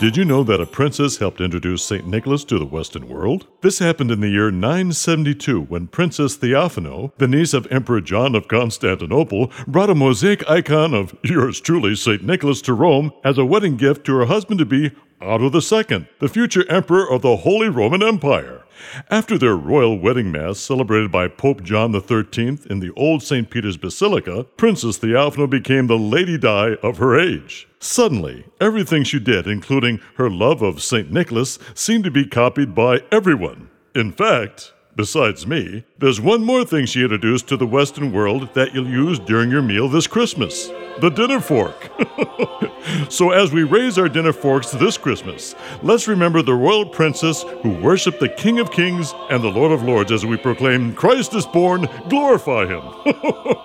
Did 0.00 0.16
you 0.16 0.24
know 0.26 0.44
that 0.44 0.60
a 0.60 0.66
princess 0.66 1.16
helped 1.16 1.40
introduce 1.40 1.82
St. 1.82 2.06
Nicholas 2.06 2.44
to 2.44 2.58
the 2.58 2.66
Western 2.66 3.08
world? 3.08 3.46
This 3.62 3.78
happened 3.78 4.10
in 4.10 4.20
the 4.20 4.28
year 4.28 4.50
972 4.50 5.62
when 5.62 5.86
Princess 5.86 6.36
Theophano, 6.36 7.12
the 7.16 7.26
niece 7.26 7.54
of 7.54 7.66
Emperor 7.70 8.02
John 8.02 8.34
of 8.34 8.46
Constantinople, 8.46 9.50
brought 9.66 9.88
a 9.88 9.94
mosaic 9.94 10.46
icon 10.50 10.92
of 10.92 11.16
yours 11.24 11.60
truly, 11.60 11.94
St. 11.94 12.22
Nicholas, 12.22 12.60
to 12.62 12.74
Rome 12.74 13.10
as 13.24 13.38
a 13.38 13.46
wedding 13.46 13.78
gift 13.78 14.04
to 14.06 14.16
her 14.16 14.26
husband 14.26 14.58
to 14.58 14.66
be 14.66 14.90
Otto 15.20 15.46
II, 15.46 16.08
the 16.18 16.28
future 16.28 16.68
emperor 16.70 17.10
of 17.10 17.22
the 17.22 17.38
Holy 17.38 17.68
Roman 17.68 18.02
Empire. 18.02 18.64
After 19.10 19.38
their 19.38 19.56
royal 19.56 19.98
wedding 19.98 20.30
mass 20.30 20.58
celebrated 20.58 21.10
by 21.10 21.28
Pope 21.28 21.62
John 21.62 21.92
XIII 21.92 22.58
in 22.68 22.80
the 22.80 22.92
Old 22.96 23.22
St. 23.22 23.48
Peter's 23.48 23.76
Basilica, 23.76 24.44
Princess 24.44 24.98
Theophano 24.98 25.48
became 25.48 25.86
the 25.86 25.98
Lady 25.98 26.36
Di 26.36 26.74
of 26.82 26.98
her 26.98 27.18
age. 27.18 27.66
Suddenly, 27.80 28.44
everything 28.60 29.02
she 29.02 29.18
did, 29.18 29.46
including 29.46 30.00
her 30.16 30.28
love 30.28 30.62
of 30.62 30.82
St. 30.82 31.10
Nicholas, 31.10 31.58
seemed 31.74 32.04
to 32.04 32.10
be 32.10 32.26
copied 32.26 32.74
by 32.74 33.00
everyone. 33.10 33.70
In 33.94 34.12
fact, 34.12 34.72
Besides 34.96 35.46
me, 35.46 35.84
there's 35.98 36.22
one 36.22 36.42
more 36.42 36.64
thing 36.64 36.86
she 36.86 37.02
introduced 37.02 37.48
to 37.48 37.58
the 37.58 37.66
Western 37.66 38.12
world 38.12 38.54
that 38.54 38.74
you'll 38.74 38.88
use 38.88 39.18
during 39.18 39.50
your 39.50 39.60
meal 39.60 39.90
this 39.90 40.06
Christmas 40.06 40.68
the 41.00 41.10
dinner 41.10 41.38
fork. 41.38 41.90
so, 43.08 43.30
as 43.30 43.52
we 43.52 43.62
raise 43.62 43.98
our 43.98 44.08
dinner 44.08 44.32
forks 44.32 44.70
this 44.70 44.96
Christmas, 44.96 45.54
let's 45.82 46.08
remember 46.08 46.42
the 46.42 46.54
royal 46.54 46.86
princess 46.86 47.42
who 47.62 47.70
worshiped 47.80 48.20
the 48.20 48.28
King 48.28 48.58
of 48.58 48.70
Kings 48.70 49.12
and 49.30 49.42
the 49.42 49.48
Lord 49.48 49.72
of 49.72 49.82
Lords 49.82 50.12
as 50.12 50.24
we 50.24 50.36
proclaim, 50.36 50.94
Christ 50.94 51.34
is 51.34 51.46
born, 51.46 51.88
glorify 52.08 52.66
him. 52.66 52.82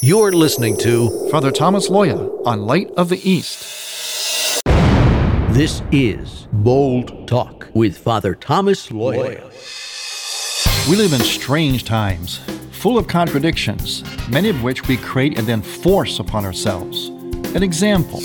You're 0.00 0.32
listening 0.32 0.76
to 0.78 1.28
Father 1.30 1.50
Thomas 1.50 1.88
Loya 1.88 2.44
on 2.46 2.62
Light 2.62 2.90
of 2.96 3.08
the 3.08 3.20
East. 3.28 4.62
This 5.50 5.82
is 5.92 6.48
Bold 6.50 7.28
Talk 7.28 7.68
with 7.74 7.98
Father 7.98 8.34
Thomas 8.34 8.88
Loya. 8.88 9.48
We 10.90 10.96
live 10.96 11.12
in 11.12 11.20
strange 11.20 11.84
times, 11.84 12.38
full 12.72 12.98
of 12.98 13.06
contradictions, 13.06 14.02
many 14.28 14.48
of 14.48 14.62
which 14.62 14.88
we 14.88 14.96
create 14.96 15.38
and 15.38 15.46
then 15.46 15.62
force 15.62 16.18
upon 16.18 16.44
ourselves. 16.44 17.12
An 17.54 17.62
example. 17.62 18.20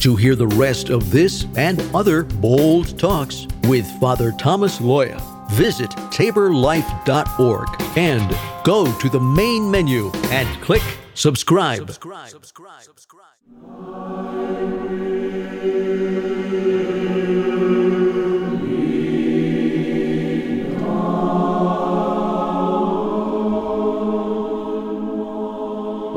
To 0.00 0.16
hear 0.16 0.34
the 0.34 0.46
rest 0.46 0.88
of 0.88 1.10
this 1.10 1.44
and 1.56 1.82
other 1.94 2.22
bold 2.22 2.98
talks 2.98 3.46
with 3.64 3.86
Father 4.00 4.32
Thomas 4.32 4.78
Loya, 4.78 5.20
visit 5.50 5.90
taborlife.org 5.90 7.68
and 7.96 8.38
go 8.64 8.90
to 9.00 9.08
the 9.10 9.20
main 9.20 9.70
menu 9.70 10.10
and 10.30 10.48
click 10.62 10.82
subscribe. 11.14 11.78
subscribe. 11.78 12.28
subscribe. 12.30 12.82
subscribe. 12.82 14.37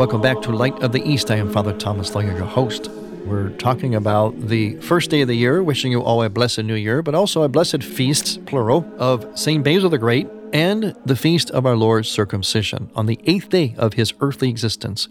Welcome 0.01 0.21
back 0.21 0.41
to 0.41 0.51
Light 0.51 0.81
of 0.81 0.93
the 0.93 1.07
East. 1.07 1.29
I 1.29 1.35
am 1.35 1.53
Father 1.53 1.77
Thomas 1.77 2.09
Loya, 2.09 2.35
your 2.35 2.47
host. 2.47 2.89
We're 3.23 3.51
talking 3.51 3.93
about 3.93 4.47
the 4.47 4.77
first 4.77 5.11
day 5.11 5.21
of 5.21 5.27
the 5.27 5.35
year, 5.35 5.61
wishing 5.61 5.91
you 5.91 6.01
all 6.01 6.23
a 6.23 6.29
blessed 6.29 6.63
new 6.63 6.73
year, 6.73 7.03
but 7.03 7.13
also 7.13 7.43
a 7.43 7.47
blessed 7.47 7.83
feast, 7.83 8.43
plural, 8.47 8.91
of 8.97 9.37
St. 9.37 9.63
Basil 9.63 9.91
the 9.91 9.99
Great 9.99 10.27
and 10.53 10.95
the 11.05 11.15
feast 11.15 11.51
of 11.51 11.67
our 11.67 11.75
Lord's 11.75 12.09
circumcision 12.09 12.89
on 12.95 13.05
the 13.05 13.19
eighth 13.25 13.49
day 13.49 13.75
of 13.77 13.93
his 13.93 14.11
earthly 14.21 14.49
existence. 14.49 15.07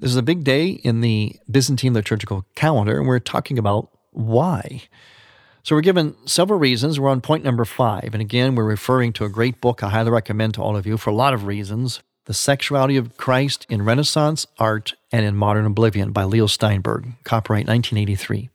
This 0.00 0.10
is 0.10 0.16
a 0.16 0.22
big 0.22 0.42
day 0.42 0.70
in 0.70 1.02
the 1.02 1.36
Byzantine 1.48 1.94
liturgical 1.94 2.46
calendar, 2.56 2.98
and 2.98 3.06
we're 3.06 3.20
talking 3.20 3.60
about 3.60 3.90
why. 4.10 4.82
So 5.62 5.76
we're 5.76 5.82
given 5.82 6.16
several 6.26 6.58
reasons. 6.58 6.98
We're 6.98 7.10
on 7.10 7.20
point 7.20 7.44
number 7.44 7.64
five. 7.64 8.08
And 8.12 8.20
again, 8.20 8.56
we're 8.56 8.64
referring 8.64 9.12
to 9.12 9.24
a 9.24 9.28
great 9.28 9.60
book 9.60 9.84
I 9.84 9.90
highly 9.90 10.10
recommend 10.10 10.54
to 10.54 10.62
all 10.62 10.76
of 10.76 10.84
you 10.84 10.96
for 10.96 11.10
a 11.10 11.14
lot 11.14 11.32
of 11.32 11.46
reasons. 11.46 12.02
The 12.26 12.34
Sexuality 12.34 12.96
of 12.96 13.16
Christ 13.16 13.66
in 13.68 13.82
Renaissance 13.82 14.48
Art 14.58 14.94
and 15.12 15.24
in 15.24 15.36
Modern 15.36 15.64
Oblivion 15.64 16.10
by 16.10 16.24
Leo 16.24 16.48
Steinberg, 16.48 17.12
copyright 17.22 17.68
1983. 17.68 18.50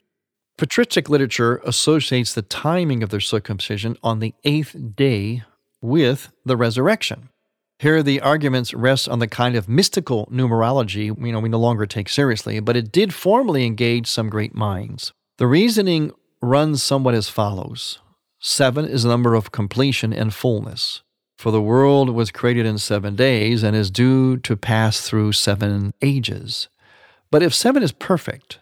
Patristic 0.57 1.07
literature 1.07 1.61
associates 1.65 2.33
the 2.33 2.41
timing 2.41 3.01
of 3.01 3.11
their 3.11 3.21
circumcision 3.21 3.95
on 4.03 4.19
the 4.19 4.33
eighth 4.43 4.75
day 4.97 5.43
with 5.81 6.33
the 6.43 6.57
resurrection. 6.57 7.29
Here, 7.79 8.03
the 8.03 8.19
arguments 8.19 8.73
rest 8.73 9.07
on 9.07 9.19
the 9.19 9.27
kind 9.27 9.55
of 9.55 9.69
mystical 9.69 10.27
numerology 10.29 11.05
you 11.05 11.31
know, 11.31 11.39
we 11.39 11.47
no 11.47 11.57
longer 11.57 11.85
take 11.85 12.09
seriously, 12.09 12.59
but 12.59 12.75
it 12.75 12.91
did 12.91 13.13
formally 13.13 13.65
engage 13.65 14.05
some 14.05 14.29
great 14.29 14.53
minds. 14.53 15.13
The 15.37 15.47
reasoning 15.47 16.11
runs 16.41 16.83
somewhat 16.83 17.13
as 17.13 17.29
follows 17.29 17.99
Seven 18.41 18.83
is 18.83 19.03
the 19.03 19.09
number 19.09 19.33
of 19.33 19.53
completion 19.53 20.11
and 20.11 20.33
fullness. 20.33 21.03
For 21.41 21.51
the 21.51 21.59
world 21.59 22.11
was 22.11 22.29
created 22.29 22.67
in 22.67 22.77
seven 22.77 23.15
days 23.15 23.63
and 23.63 23.75
is 23.75 23.89
due 23.89 24.37
to 24.37 24.55
pass 24.55 25.01
through 25.01 25.31
seven 25.31 25.91
ages. 25.99 26.69
But 27.31 27.41
if 27.41 27.51
seven 27.51 27.81
is 27.81 27.91
perfect, 27.91 28.59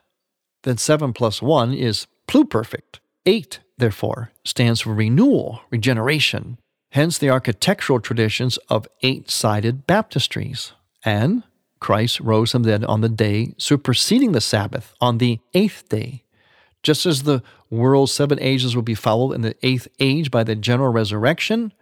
then 0.63 0.77
seven 0.77 1.11
plus 1.11 1.41
one 1.41 1.73
is 1.73 2.07
pluperfect. 2.25 3.01
Eight, 3.25 3.59
therefore, 3.77 4.31
stands 4.45 4.79
for 4.79 4.93
renewal, 4.93 5.59
regeneration, 5.69 6.57
hence 6.91 7.17
the 7.17 7.29
architectural 7.29 7.99
traditions 7.99 8.55
of 8.69 8.87
eight 9.03 9.29
sided 9.29 9.85
baptistries. 9.85 10.71
And 11.03 11.43
Christ 11.81 12.21
rose 12.21 12.53
from 12.53 12.63
the 12.63 12.69
dead 12.69 12.85
on 12.85 13.01
the 13.01 13.09
day 13.09 13.55
superseding 13.57 14.31
the 14.31 14.39
Sabbath, 14.39 14.93
on 15.01 15.17
the 15.17 15.41
eighth 15.53 15.89
day. 15.89 16.23
Just 16.81 17.05
as 17.05 17.23
the 17.23 17.43
world's 17.69 18.13
seven 18.13 18.39
ages 18.39 18.73
will 18.73 18.83
be 18.83 18.95
followed 18.95 19.33
in 19.33 19.41
the 19.41 19.57
eighth 19.63 19.89
age 19.99 20.31
by 20.31 20.45
the 20.45 20.55
general 20.55 20.93
resurrection, 20.93 21.73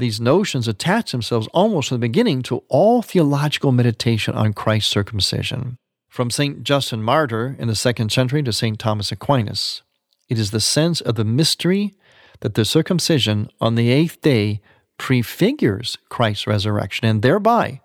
these 0.00 0.20
notions 0.20 0.66
attach 0.66 1.12
themselves 1.12 1.48
almost 1.52 1.88
from 1.88 1.96
the 1.96 2.06
beginning 2.08 2.42
to 2.42 2.64
all 2.68 3.02
theological 3.02 3.72
meditation 3.72 4.34
on 4.34 4.52
Christ's 4.52 4.90
circumcision. 4.90 5.76
From 6.08 6.30
St. 6.30 6.64
Justin 6.64 7.02
Martyr 7.02 7.54
in 7.58 7.68
the 7.68 7.76
second 7.76 8.10
century 8.10 8.42
to 8.42 8.52
St. 8.52 8.78
Thomas 8.78 9.12
Aquinas, 9.12 9.82
it 10.28 10.38
is 10.38 10.50
the 10.50 10.60
sense 10.60 11.00
of 11.00 11.14
the 11.14 11.24
mystery 11.24 11.94
that 12.40 12.54
the 12.54 12.64
circumcision 12.64 13.48
on 13.60 13.74
the 13.76 13.90
eighth 13.90 14.20
day 14.20 14.60
prefigures 14.98 15.96
Christ's 16.08 16.46
resurrection 16.46 17.06
and 17.06 17.22
thereby, 17.22 17.80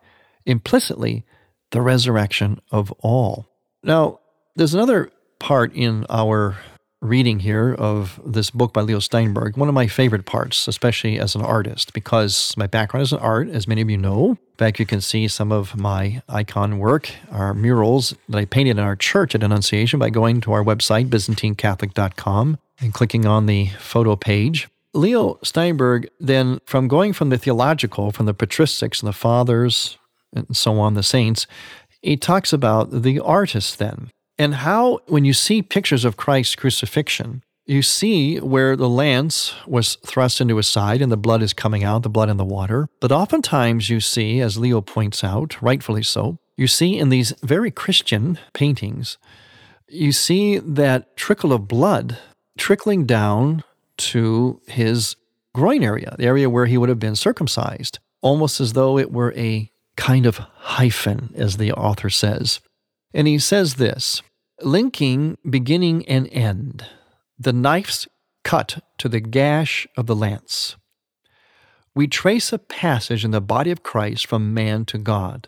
implicitly, 0.45 1.23
the 1.71 1.81
resurrection 1.81 2.59
of 2.71 2.91
all. 2.99 3.47
Now, 3.83 4.19
there's 4.55 4.73
another 4.73 5.11
part 5.39 5.73
in 5.73 6.05
our 6.09 6.57
reading 7.05 7.39
here 7.39 7.73
of 7.73 8.19
this 8.25 8.49
book 8.49 8.73
by 8.73 8.81
Leo 8.81 8.99
Steinberg, 8.99 9.55
one 9.57 9.69
of 9.69 9.75
my 9.75 9.87
favorite 9.87 10.25
parts, 10.25 10.67
especially 10.67 11.19
as 11.19 11.35
an 11.35 11.41
artist, 11.41 11.93
because 11.93 12.53
my 12.57 12.67
background 12.67 13.03
is 13.03 13.13
in 13.13 13.19
art, 13.19 13.47
as 13.49 13.67
many 13.67 13.81
of 13.81 13.89
you 13.89 13.97
know. 13.97 14.31
In 14.31 14.57
fact, 14.57 14.79
you 14.79 14.85
can 14.85 15.01
see 15.01 15.27
some 15.27 15.51
of 15.51 15.77
my 15.77 16.21
icon 16.27 16.79
work, 16.79 17.11
our 17.31 17.53
murals 17.53 18.15
that 18.27 18.37
I 18.37 18.45
painted 18.45 18.71
in 18.71 18.79
our 18.79 18.95
church 18.95 19.35
at 19.35 19.43
Annunciation 19.43 19.99
by 19.99 20.09
going 20.09 20.41
to 20.41 20.51
our 20.51 20.63
website, 20.63 21.09
ByzantineCatholic.com, 21.09 22.57
and 22.79 22.93
clicking 22.93 23.25
on 23.25 23.45
the 23.45 23.67
photo 23.79 24.15
page. 24.15 24.67
Leo 24.93 25.37
Steinberg, 25.43 26.09
then, 26.19 26.59
from 26.65 26.87
going 26.87 27.13
from 27.13 27.29
the 27.29 27.37
theological, 27.37 28.11
from 28.11 28.25
the 28.25 28.33
patristics 28.33 29.01
and 29.01 29.07
the 29.07 29.13
fathers, 29.13 29.97
and 30.33 30.55
so 30.55 30.79
on, 30.79 30.95
the 30.95 31.03
saints, 31.03 31.47
he 32.01 32.17
talks 32.17 32.53
about 32.53 33.03
the 33.03 33.19
artist 33.19 33.77
then 33.77 34.09
and 34.37 34.55
how, 34.55 34.99
when 35.07 35.25
you 35.25 35.33
see 35.33 35.61
pictures 35.61 36.05
of 36.05 36.17
Christ's 36.17 36.55
crucifixion, 36.55 37.43
you 37.65 37.81
see 37.81 38.39
where 38.39 38.75
the 38.75 38.89
lance 38.89 39.55
was 39.65 39.95
thrust 40.05 40.39
into 40.39 40.57
his 40.57 40.67
side 40.67 41.01
and 41.01 41.11
the 41.11 41.17
blood 41.17 41.41
is 41.41 41.53
coming 41.53 41.83
out, 41.83 42.03
the 42.03 42.09
blood 42.09 42.29
in 42.29 42.37
the 42.37 42.45
water. 42.45 42.87
But 42.99 43.11
oftentimes 43.11 43.89
you 43.89 43.99
see, 43.99 44.39
as 44.39 44.57
Leo 44.57 44.81
points 44.81 45.23
out, 45.23 45.61
rightfully 45.61 46.03
so, 46.03 46.37
you 46.57 46.67
see 46.67 46.97
in 46.97 47.09
these 47.09 47.31
very 47.41 47.71
Christian 47.71 48.37
paintings, 48.53 49.17
you 49.87 50.11
see 50.11 50.59
that 50.59 51.17
trickle 51.17 51.53
of 51.53 51.67
blood 51.67 52.17
trickling 52.57 53.05
down 53.05 53.63
to 53.97 54.61
his 54.67 55.15
groin 55.53 55.83
area, 55.83 56.15
the 56.17 56.25
area 56.25 56.49
where 56.49 56.65
he 56.65 56.77
would 56.77 56.89
have 56.89 56.99
been 56.99 57.15
circumcised, 57.15 57.99
almost 58.21 58.59
as 58.59 58.73
though 58.73 58.97
it 58.97 59.11
were 59.11 59.33
a 59.35 59.71
kind 59.95 60.25
of 60.25 60.37
hyphen, 60.37 61.33
as 61.35 61.57
the 61.57 61.71
author 61.71 62.09
says. 62.09 62.59
And 63.15 63.29
he 63.29 63.39
says 63.39 63.75
this 63.75 64.21
linking 64.61 65.37
beginning 65.49 66.05
and 66.05 66.27
end, 66.33 66.85
the 67.39 67.53
knife's 67.53 68.07
cut 68.43 68.83
to 68.97 69.07
the 69.07 69.21
gash 69.21 69.87
of 69.95 70.05
the 70.05 70.15
lance. 70.15 70.75
We 71.95 72.07
trace 72.07 72.51
a 72.51 72.59
passage 72.59 73.23
in 73.23 73.31
the 73.31 73.39
body 73.39 73.71
of 73.71 73.83
Christ 73.83 74.27
from 74.27 74.53
man 74.53 74.83
to 74.85 74.97
God, 74.97 75.47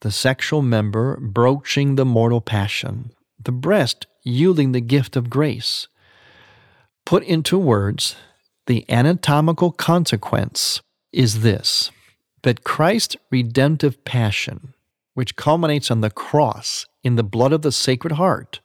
the 0.00 0.10
sexual 0.10 0.60
member 0.60 1.16
broaching 1.16 1.96
the 1.96 2.04
mortal 2.04 2.42
passion, 2.42 3.12
the 3.42 3.52
breast 3.52 4.06
yielding 4.22 4.72
the 4.72 4.82
gift 4.82 5.16
of 5.16 5.30
grace. 5.30 5.88
Put 7.06 7.24
into 7.24 7.58
words, 7.58 8.16
the 8.66 8.84
anatomical 8.90 9.72
consequence 9.72 10.82
is 11.10 11.40
this 11.40 11.90
that 12.42 12.64
Christ's 12.64 13.16
redemptive 13.30 14.04
passion, 14.04 14.74
which 15.14 15.36
culminates 15.36 15.90
on 15.90 16.00
the 16.00 16.10
cross 16.10 16.86
in 17.02 17.16
the 17.16 17.22
blood 17.22 17.52
of 17.52 17.62
the 17.62 17.72
Sacred 17.72 18.12
Heart, 18.14 18.60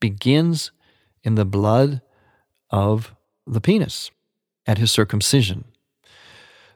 begins 0.00 0.70
in 1.22 1.34
the 1.34 1.44
blood 1.44 2.02
of 2.70 3.14
the 3.46 3.60
penis 3.60 4.10
at 4.66 4.78
his 4.78 4.90
circumcision. 4.90 5.64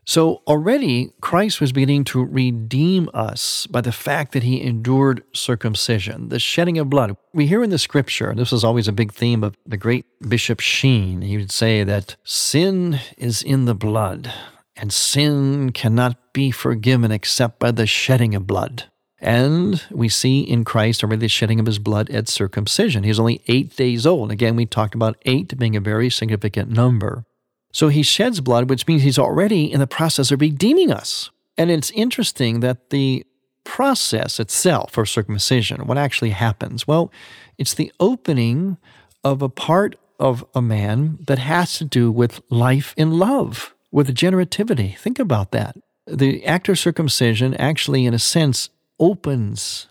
So 0.09 0.43
already 0.47 1.11
Christ 1.21 1.61
was 1.61 1.73
beginning 1.73 2.05
to 2.05 2.25
redeem 2.25 3.11
us 3.13 3.67
by 3.67 3.81
the 3.81 3.91
fact 3.91 4.33
that 4.33 4.45
he 4.45 4.63
endured 4.63 5.25
circumcision, 5.33 6.29
the 6.29 6.39
shedding 6.39 6.79
of 6.79 6.89
blood. 6.89 7.17
We 7.35 7.49
hear 7.49 7.65
in 7.65 7.71
the 7.71 7.79
scripture, 7.79 8.33
this 8.33 8.53
was 8.53 8.63
always 8.63 8.87
a 8.87 8.93
big 8.93 9.13
theme 9.13 9.43
of 9.43 9.57
the 9.67 9.77
great 9.77 10.07
Bishop 10.21 10.61
Sheen, 10.61 11.23
he 11.23 11.37
would 11.37 11.51
say 11.51 11.83
that 11.83 12.15
sin 12.23 13.01
is 13.19 13.43
in 13.43 13.65
the 13.65 13.75
blood, 13.75 14.33
and 14.77 14.93
sin 14.93 15.73
cannot 15.73 16.33
be 16.33 16.53
forgiven 16.53 17.11
except 17.11 17.59
by 17.59 17.73
the 17.73 17.87
shedding 17.87 18.37
of 18.37 18.47
blood. 18.47 18.85
And 19.21 19.83
we 19.91 20.09
see 20.09 20.41
in 20.41 20.65
Christ 20.65 21.03
already 21.03 21.21
the 21.21 21.29
shedding 21.29 21.59
of 21.59 21.67
his 21.67 21.79
blood 21.79 22.11
at 22.11 22.29
circumcision. 22.29 23.03
He's 23.03 23.19
only 23.19 23.43
eight 23.49 23.75
days 23.77 24.07
old. 24.07 24.31
Again, 24.31 24.57
we 24.57 24.67
talked 24.67 24.95
about 24.95 25.17
eight 25.25 25.57
being 25.59 25.75
a 25.75 25.81
very 25.81 26.11
significant 26.11 26.71
number. 26.71 27.25
So 27.73 27.89
he 27.89 28.03
sheds 28.03 28.41
blood, 28.41 28.69
which 28.69 28.87
means 28.87 29.03
he's 29.03 29.19
already 29.19 29.71
in 29.73 29.81
the 29.81 29.87
process 29.87 30.31
of 30.31 30.41
redeeming 30.41 30.91
us. 30.91 31.31
And 31.59 31.71
it's 31.71 31.91
interesting 31.93 32.61
that 32.61 32.91
the 32.91 33.25
process 33.65 34.39
itself 34.39 34.93
for 34.93 35.05
circumcision, 35.05 35.87
what 35.87 35.99
actually 35.99 36.31
happens? 36.31 36.87
Well, 36.87 37.11
it's 37.59 37.75
the 37.75 37.93
opening 37.99 38.77
of 39.25 39.43
a 39.43 39.49
part 39.49 39.97
of 40.19 40.45
a 40.55 40.63
man 40.63 41.19
that 41.27 41.39
has 41.39 41.77
to 41.79 41.85
do 41.85 42.11
with 42.13 42.41
life 42.49 42.95
in 42.97 43.19
love, 43.19 43.75
with 43.91 44.15
generativity. 44.15 44.97
Think 44.97 45.19
about 45.19 45.51
that. 45.53 45.77
The 46.07 46.45
act 46.47 46.69
of 46.69 46.79
circumcision 46.79 47.55
actually, 47.55 48.07
in 48.07 48.15
a 48.15 48.19
sense, 48.19 48.71
opens 48.99 49.89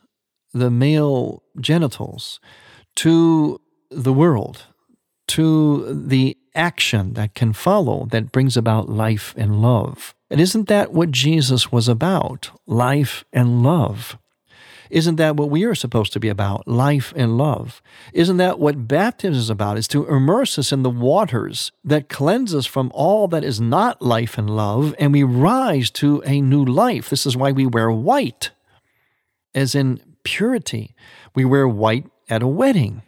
the 0.53 0.71
male 0.71 1.43
genitals 1.59 2.39
to 2.95 3.59
the 3.91 4.13
world, 4.13 4.65
to 5.27 5.93
the 5.93 6.37
action 6.55 7.13
that 7.13 7.35
can 7.35 7.51
follow 7.53 8.07
that 8.11 8.31
brings 8.31 8.55
about 8.55 8.89
life 8.89 9.33
and 9.37 9.61
love. 9.61 10.15
And 10.29 10.39
isn't 10.39 10.67
that 10.69 10.93
what 10.93 11.11
Jesus 11.11 11.71
was 11.71 11.87
about? 11.87 12.51
Life 12.65 13.25
and 13.33 13.61
love. 13.61 14.17
Isn't 14.89 15.15
that 15.15 15.35
what 15.35 15.49
we 15.49 15.63
are 15.63 15.75
supposed 15.75 16.13
to 16.13 16.19
be 16.19 16.29
about? 16.29 16.67
Life 16.67 17.11
and 17.15 17.37
love. 17.37 17.81
Isn't 18.13 18.37
that 18.37 18.59
what 18.59 18.87
baptism 18.87 19.39
is 19.39 19.49
about? 19.49 19.77
Is 19.77 19.87
to 19.89 20.07
immerse 20.07 20.57
us 20.59 20.71
in 20.71 20.83
the 20.83 20.89
waters 20.89 21.71
that 21.83 22.07
cleanse 22.07 22.53
us 22.53 22.65
from 22.65 22.91
all 22.93 23.27
that 23.29 23.43
is 23.43 23.59
not 23.59 24.01
life 24.01 24.37
and 24.37 24.49
love, 24.49 24.95
and 24.99 25.11
we 25.11 25.23
rise 25.23 25.89
to 25.91 26.21
a 26.25 26.39
new 26.39 26.63
life. 26.63 27.09
This 27.09 27.25
is 27.25 27.35
why 27.35 27.51
we 27.51 27.65
wear 27.65 27.91
white 27.91 28.51
as 29.55 29.73
in 29.73 29.99
purity. 30.23 30.93
We 31.33 31.45
wear 31.45 31.67
white 31.67 32.05
at 32.29 32.43
a 32.43 32.47
wedding. 32.47 33.01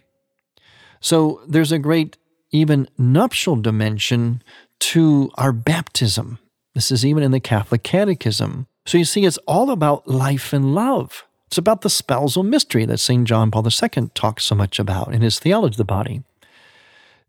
So 0.99 1.41
there's 1.47 1.71
a 1.71 1.79
great, 1.79 2.17
even 2.51 2.87
nuptial 2.97 3.57
dimension 3.57 4.41
to 4.79 5.29
our 5.35 5.51
baptism. 5.51 6.39
This 6.73 6.91
is 6.91 7.05
even 7.05 7.23
in 7.23 7.31
the 7.31 7.39
Catholic 7.39 7.83
Catechism. 7.83 8.67
So 8.85 8.97
you 8.97 9.05
see, 9.05 9.25
it's 9.25 9.37
all 9.39 9.69
about 9.69 10.07
life 10.07 10.53
and 10.53 10.73
love. 10.73 11.25
It's 11.47 11.57
about 11.57 11.81
the 11.81 11.89
spousal 11.89 12.43
mystery 12.43 12.85
that 12.85 12.99
St. 12.99 13.25
John 13.27 13.51
Paul 13.51 13.65
II 13.65 14.09
talks 14.13 14.43
so 14.43 14.55
much 14.55 14.79
about 14.79 15.13
in 15.13 15.21
his 15.21 15.39
Theology 15.39 15.73
of 15.73 15.77
the 15.77 15.85
Body. 15.85 16.23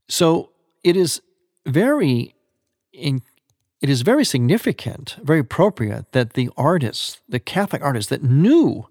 So 0.08 0.50
it 0.82 0.96
is 0.96 1.20
very 1.66 2.34
in, 2.92 3.22
it 3.80 3.88
is 3.88 4.02
very 4.02 4.24
significant, 4.24 5.16
very 5.22 5.38
appropriate 5.38 6.12
that 6.12 6.32
the 6.32 6.50
artists, 6.56 7.20
the 7.28 7.38
Catholic 7.38 7.82
artists 7.82 8.10
that 8.10 8.24
knew 8.24 8.88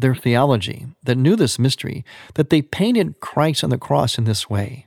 their 0.00 0.14
theology, 0.14 0.86
that 1.02 1.18
knew 1.18 1.36
this 1.36 1.58
mystery, 1.58 2.04
that 2.34 2.50
they 2.50 2.62
painted 2.62 3.20
Christ 3.20 3.64
on 3.64 3.70
the 3.70 3.78
cross 3.78 4.18
in 4.18 4.24
this 4.24 4.48
way, 4.48 4.86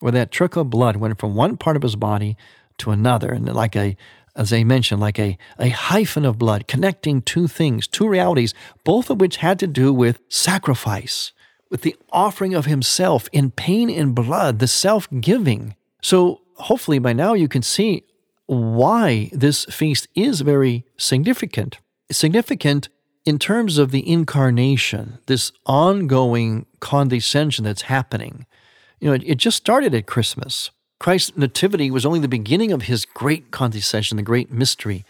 where 0.00 0.12
that 0.12 0.30
trickle 0.30 0.62
of 0.62 0.70
blood 0.70 0.96
went 0.96 1.18
from 1.18 1.34
one 1.34 1.56
part 1.56 1.76
of 1.76 1.82
his 1.82 1.96
body 1.96 2.36
to 2.78 2.90
another, 2.90 3.30
and 3.32 3.52
like 3.54 3.76
a, 3.76 3.96
as 4.36 4.50
they 4.50 4.64
mentioned, 4.64 5.00
like 5.00 5.18
a, 5.18 5.36
a 5.58 5.68
hyphen 5.68 6.24
of 6.24 6.38
blood 6.38 6.68
connecting 6.68 7.22
two 7.22 7.48
things, 7.48 7.86
two 7.86 8.08
realities, 8.08 8.54
both 8.84 9.10
of 9.10 9.20
which 9.20 9.38
had 9.38 9.58
to 9.58 9.66
do 9.66 9.92
with 9.92 10.20
sacrifice, 10.28 11.32
with 11.70 11.82
the 11.82 11.96
offering 12.12 12.54
of 12.54 12.66
himself 12.66 13.28
in 13.32 13.50
pain 13.50 13.90
and 13.90 14.14
blood, 14.14 14.58
the 14.58 14.68
self 14.68 15.08
giving. 15.20 15.74
So 16.00 16.40
hopefully 16.56 16.98
by 16.98 17.12
now 17.12 17.34
you 17.34 17.48
can 17.48 17.62
see 17.62 18.04
why 18.46 19.30
this 19.32 19.64
feast 19.66 20.08
is 20.14 20.40
very 20.40 20.84
significant. 20.96 21.78
Significant 22.10 22.88
in 23.28 23.38
terms 23.38 23.76
of 23.76 23.90
the 23.90 24.10
incarnation, 24.10 25.18
this 25.26 25.52
ongoing 25.66 26.64
condescension 26.80 27.62
that's 27.62 27.82
happening, 27.82 28.46
you 29.00 29.08
know, 29.08 29.12
it, 29.12 29.22
it, 29.22 29.34
just 29.34 29.58
started 29.58 29.94
at 29.94 30.06
Christmas. 30.06 30.70
Christ's 30.98 31.36
nativity 31.36 31.90
was 31.90 32.06
only 32.06 32.20
the 32.20 32.26
beginning 32.26 32.72
of 32.72 32.84
his 32.84 33.04
great 33.04 33.50
condescension, 33.50 34.16
the 34.16 34.22
great 34.22 34.50
mystery. 34.50 35.04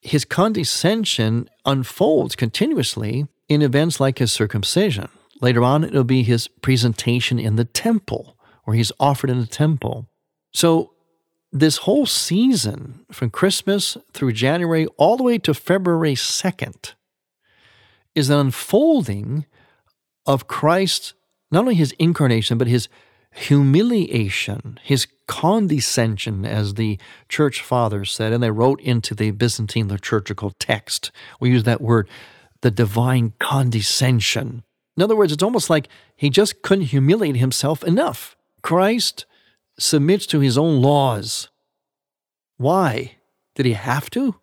His 0.00 0.24
condescension 0.24 1.50
unfolds 1.66 2.36
continuously 2.36 3.26
in 3.48 3.62
events 3.62 3.98
like 3.98 4.20
his 4.20 4.30
circumcision. 4.30 5.08
Later 5.40 5.64
on, 5.64 5.82
it'll 5.82 6.04
be 6.04 6.22
his 6.22 6.46
presentation 6.46 7.40
in 7.40 7.56
the 7.56 7.64
temple, 7.64 8.38
where 8.62 8.76
he's 8.76 8.92
offered 9.00 9.28
in 9.28 9.40
the 9.40 9.46
temple. 9.48 10.06
So, 10.52 10.92
this 11.50 11.78
whole 11.78 12.06
season, 12.06 13.04
from 13.10 13.30
Christmas 13.30 13.96
through 14.12 14.34
January 14.34 14.86
all 14.98 15.16
the 15.16 15.24
way 15.24 15.38
to 15.38 15.52
February 15.52 16.14
2nd, 16.14 16.94
is 18.14 18.30
an 18.30 18.38
unfolding 18.38 19.46
of 20.26 20.46
Christ, 20.46 21.14
not 21.50 21.60
only 21.60 21.74
his 21.74 21.92
incarnation, 21.98 22.58
but 22.58 22.68
his 22.68 22.88
humiliation, 23.32 24.78
his 24.82 25.06
condescension, 25.26 26.44
as 26.44 26.74
the 26.74 26.98
church 27.28 27.62
fathers 27.62 28.12
said, 28.12 28.32
and 28.32 28.42
they 28.42 28.50
wrote 28.50 28.80
into 28.80 29.14
the 29.14 29.32
Byzantine 29.32 29.88
liturgical 29.88 30.52
text. 30.58 31.10
We 31.40 31.50
use 31.50 31.64
that 31.64 31.80
word, 31.80 32.08
the 32.62 32.70
divine 32.70 33.32
condescension. 33.38 34.62
In 34.96 35.02
other 35.02 35.16
words, 35.16 35.32
it's 35.32 35.42
almost 35.42 35.68
like 35.68 35.88
he 36.16 36.30
just 36.30 36.62
couldn't 36.62 36.86
humiliate 36.86 37.36
himself 37.36 37.82
enough. 37.82 38.36
Christ 38.62 39.26
submits 39.78 40.26
to 40.26 40.40
his 40.40 40.56
own 40.56 40.80
laws. 40.80 41.48
Why? 42.56 43.16
Did 43.56 43.66
he 43.66 43.72
have 43.72 44.08
to? 44.10 44.36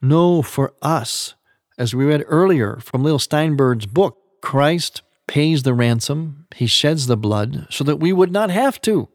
No, 0.00 0.42
for 0.42 0.72
us. 0.80 1.34
As 1.80 1.94
we 1.94 2.04
read 2.04 2.24
earlier 2.26 2.76
from 2.76 3.02
Leo 3.02 3.16
Steinberg's 3.16 3.86
book, 3.86 4.18
Christ 4.42 5.00
pays 5.26 5.62
the 5.62 5.72
ransom, 5.72 6.46
he 6.54 6.66
sheds 6.66 7.06
the 7.06 7.16
blood 7.16 7.68
so 7.70 7.84
that 7.84 7.96
we 7.96 8.12
would 8.12 8.30
not 8.30 8.50
have 8.50 8.82
to. 8.82 9.08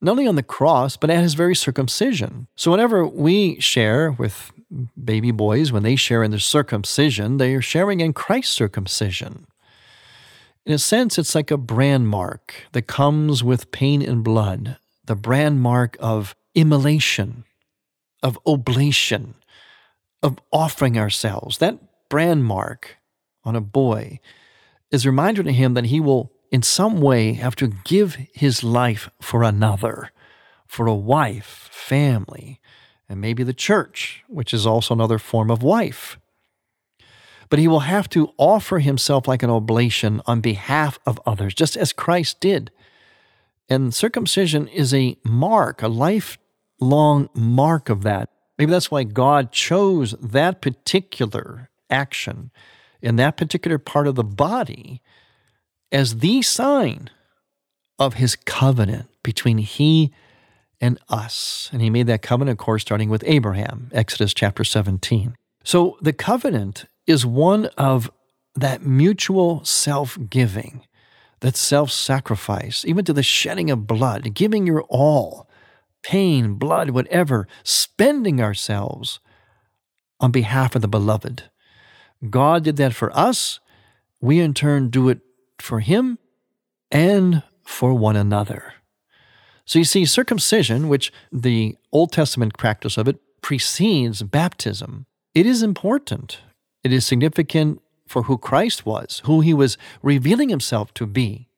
Not 0.00 0.12
only 0.12 0.26
on 0.26 0.36
the 0.36 0.42
cross, 0.42 0.96
but 0.96 1.10
at 1.10 1.22
his 1.22 1.34
very 1.34 1.54
circumcision. 1.54 2.46
So, 2.56 2.70
whenever 2.70 3.06
we 3.06 3.60
share 3.60 4.10
with 4.10 4.52
baby 5.04 5.32
boys, 5.32 5.70
when 5.70 5.82
they 5.82 5.96
share 5.96 6.22
in 6.22 6.30
their 6.30 6.40
circumcision, 6.40 7.36
they 7.36 7.54
are 7.54 7.60
sharing 7.60 8.00
in 8.00 8.14
Christ's 8.14 8.54
circumcision. 8.54 9.46
In 10.64 10.72
a 10.72 10.78
sense, 10.78 11.18
it's 11.18 11.34
like 11.34 11.50
a 11.50 11.58
brand 11.58 12.08
mark 12.08 12.54
that 12.72 12.86
comes 12.86 13.44
with 13.44 13.70
pain 13.70 14.00
and 14.00 14.24
blood, 14.24 14.78
the 15.04 15.14
brand 15.14 15.60
mark 15.60 15.98
of 16.00 16.34
immolation, 16.54 17.44
of 18.22 18.38
oblation, 18.46 19.34
of 20.26 20.38
offering 20.52 20.98
ourselves. 20.98 21.58
That 21.58 21.78
brand 22.08 22.44
mark 22.44 22.96
on 23.44 23.56
a 23.56 23.60
boy 23.60 24.20
is 24.90 25.04
a 25.04 25.10
reminder 25.10 25.42
to 25.42 25.52
him 25.52 25.74
that 25.74 25.86
he 25.86 26.00
will, 26.00 26.32
in 26.50 26.62
some 26.62 27.00
way, 27.00 27.32
have 27.34 27.56
to 27.56 27.68
give 27.84 28.16
his 28.32 28.62
life 28.62 29.08
for 29.20 29.42
another, 29.42 30.10
for 30.66 30.86
a 30.86 30.94
wife, 30.94 31.68
family, 31.72 32.60
and 33.08 33.20
maybe 33.20 33.42
the 33.42 33.54
church, 33.54 34.24
which 34.28 34.52
is 34.52 34.66
also 34.66 34.92
another 34.92 35.18
form 35.18 35.50
of 35.50 35.62
wife. 35.62 36.18
But 37.48 37.60
he 37.60 37.68
will 37.68 37.80
have 37.80 38.08
to 38.10 38.32
offer 38.36 38.80
himself 38.80 39.28
like 39.28 39.44
an 39.44 39.50
oblation 39.50 40.20
on 40.26 40.40
behalf 40.40 40.98
of 41.06 41.20
others, 41.24 41.54
just 41.54 41.76
as 41.76 41.92
Christ 41.92 42.40
did. 42.40 42.72
And 43.68 43.94
circumcision 43.94 44.66
is 44.68 44.92
a 44.92 45.16
mark, 45.24 45.82
a 45.82 45.88
lifelong 45.88 47.28
mark 47.34 47.88
of 47.88 48.02
that. 48.02 48.30
Maybe 48.58 48.70
that's 48.70 48.90
why 48.90 49.04
God 49.04 49.52
chose 49.52 50.14
that 50.20 50.60
particular 50.60 51.70
action 51.90 52.50
in 53.02 53.16
that 53.16 53.36
particular 53.36 53.78
part 53.78 54.06
of 54.06 54.14
the 54.14 54.24
body 54.24 55.02
as 55.92 56.18
the 56.18 56.42
sign 56.42 57.10
of 57.98 58.14
his 58.14 58.36
covenant 58.36 59.08
between 59.22 59.58
he 59.58 60.12
and 60.80 60.98
us. 61.08 61.68
And 61.72 61.80
he 61.80 61.90
made 61.90 62.06
that 62.06 62.22
covenant, 62.22 62.58
of 62.58 62.64
course, 62.64 62.82
starting 62.82 63.08
with 63.08 63.24
Abraham, 63.26 63.90
Exodus 63.92 64.34
chapter 64.34 64.64
17. 64.64 65.34
So 65.64 65.96
the 66.00 66.12
covenant 66.12 66.86
is 67.06 67.24
one 67.24 67.66
of 67.78 68.10
that 68.54 68.82
mutual 68.82 69.64
self 69.64 70.18
giving, 70.28 70.86
that 71.40 71.56
self 71.56 71.90
sacrifice, 71.90 72.84
even 72.84 73.04
to 73.04 73.12
the 73.12 73.22
shedding 73.22 73.70
of 73.70 73.86
blood, 73.86 74.34
giving 74.34 74.66
your 74.66 74.82
all, 74.84 75.45
pain, 76.06 76.54
blood, 76.54 76.90
whatever, 76.90 77.48
spending 77.64 78.40
ourselves 78.40 79.18
on 80.20 80.30
behalf 80.30 80.76
of 80.76 80.82
the 80.82 80.88
beloved. 80.88 81.50
God 82.30 82.62
did 82.62 82.76
that 82.76 82.94
for 82.94 83.10
us. 83.18 83.58
We 84.20 84.38
in 84.38 84.54
turn 84.54 84.88
do 84.88 85.08
it 85.08 85.18
for 85.58 85.80
Him 85.80 86.20
and 86.92 87.42
for 87.64 87.92
one 87.92 88.14
another. 88.14 88.74
So 89.64 89.80
you 89.80 89.84
see, 89.84 90.04
circumcision, 90.04 90.88
which 90.88 91.12
the 91.32 91.76
Old 91.90 92.12
Testament 92.12 92.56
practice 92.56 92.96
of 92.96 93.08
it 93.08 93.18
precedes 93.42 94.22
baptism, 94.22 95.06
it 95.34 95.44
is 95.44 95.60
important. 95.60 96.38
It 96.84 96.92
is 96.92 97.04
significant 97.04 97.82
for 98.06 98.22
who 98.22 98.38
Christ 98.38 98.86
was, 98.86 99.22
who 99.24 99.40
he 99.40 99.52
was 99.52 99.76
revealing 100.02 100.50
himself 100.50 100.94
to 100.94 101.04
be. 101.04 101.48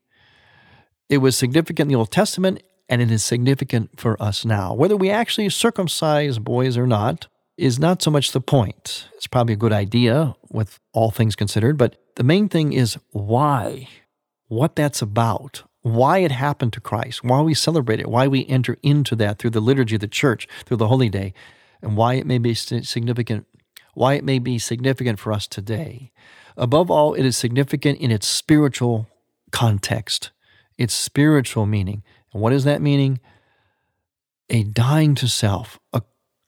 It 1.11 1.18
was 1.18 1.37
significant 1.37 1.80
in 1.87 1.88
the 1.88 1.98
Old 1.98 2.11
Testament, 2.11 2.62
and 2.88 3.03
it 3.03 3.11
is 3.11 3.22
significant 3.24 3.98
for 4.01 4.20
us 4.22 4.44
now. 4.44 4.74
Whether 4.74 4.96
we 4.96 5.11
actually 5.11 5.48
circumcise 5.51 6.38
boys 6.38 6.77
or 6.77 6.87
not, 6.87 7.29
is 7.59 7.79
not 7.79 8.01
so 8.01 8.11
much 8.11 8.31
the 8.31 8.40
point. 8.40 9.09
It's 9.16 9.27
probably 9.27 9.55
a 9.55 9.59
good 9.59 9.72
idea 9.72 10.37
with 10.48 10.79
all 10.92 11.11
things 11.11 11.35
considered, 11.35 11.77
but 11.77 11.96
the 12.14 12.22
main 12.22 12.48
thing 12.48 12.72
is 12.72 12.96
why, 13.11 13.88
what 14.46 14.77
that's 14.77 15.03
about, 15.03 15.64
why 15.83 16.18
it 16.18 16.31
happened 16.31 16.72
to 16.74 16.81
Christ, 16.81 17.24
why 17.24 17.40
we 17.40 17.55
celebrate 17.55 17.98
it, 17.98 18.09
why 18.09 18.29
we 18.29 18.46
enter 18.46 18.77
into 18.83 19.16
that 19.16 19.38
through 19.38 19.51
the 19.51 19.61
liturgy 19.61 19.96
of 19.96 20.01
the 20.01 20.07
church, 20.07 20.46
through 20.64 20.77
the 20.77 20.87
holy 20.87 21.09
day, 21.09 21.35
and 21.83 21.96
why 21.96 22.14
it 22.14 22.27
may 22.27 22.38
be 22.38 22.55
significant, 22.55 23.44
why 23.94 24.14
it 24.14 24.22
may 24.24 24.38
be 24.38 24.59
significant 24.61 25.18
for 25.18 25.33
us 25.33 25.48
today. 25.48 26.12
Above 26.57 26.92
all, 26.92 27.14
it 27.14 27.24
is 27.24 27.37
significant 27.37 27.98
in 27.98 28.12
its 28.12 28.29
spiritual 28.29 29.09
context, 29.51 30.31
its 30.77 30.94
spiritual 30.94 31.66
meaning. 31.66 32.05
And 32.32 32.42
what 32.42 32.52
is 32.52 32.64
that 32.64 32.82
meaning? 32.82 33.20
A 34.50 34.62
dying 34.62 35.14
to 35.16 35.28
self, 35.28 35.78
a 35.92 36.02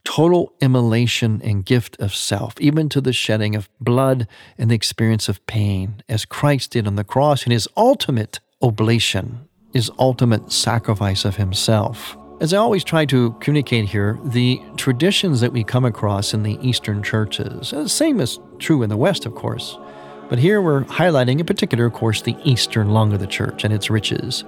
total 0.05 0.53
immolation 0.61 1.41
and 1.45 1.65
gift 1.65 1.97
of 2.01 2.15
self, 2.15 2.55
even 2.61 2.89
to 2.89 3.01
the 3.01 3.13
shedding 3.13 3.55
of 3.55 3.69
blood 3.81 4.27
and 4.59 4.71
the 4.71 4.75
experience 4.75 5.29
of 5.29 5.45
pain, 5.47 6.03
as 6.09 6.25
Christ 6.25 6.73
did 6.73 6.87
on 6.87 6.97
the 6.97 7.05
cross 7.05 7.45
in 7.45 7.53
his 7.53 7.69
ultimate 7.77 8.41
oblation, 8.63 9.49
his 9.73 9.91
ultimate 9.99 10.51
sacrifice 10.51 11.25
of 11.25 11.37
himself. 11.37 12.17
As 12.41 12.55
I 12.55 12.57
always 12.57 12.85
try 12.85 13.05
to 13.05 13.33
communicate 13.41 13.85
here, 13.91 14.19
the 14.25 14.61
traditions 14.79 15.43
that 15.43 15.53
we 15.53 15.63
come 15.63 15.85
across 15.85 16.33
in 16.33 16.43
the 16.43 16.59
Eastern 16.67 17.03
churches, 17.03 17.71
the 17.71 17.89
same 17.89 18.19
is 18.19 18.39
true 18.59 18.83
in 18.83 18.89
the 18.89 18.97
West, 18.97 19.27
of 19.27 19.35
course, 19.35 19.79
but 20.31 20.39
here 20.39 20.63
we're 20.63 20.85
highlighting 20.85 21.41
in 21.41 21.45
particular, 21.47 21.85
of 21.85 21.93
course, 21.93 22.23
the 22.23 22.37
Eastern 22.45 22.91
lung 22.91 23.13
of 23.13 23.21
the 23.21 23.27
church 23.27 23.63
and 23.65 23.75
its 23.75 23.91
riches. 23.91 24.45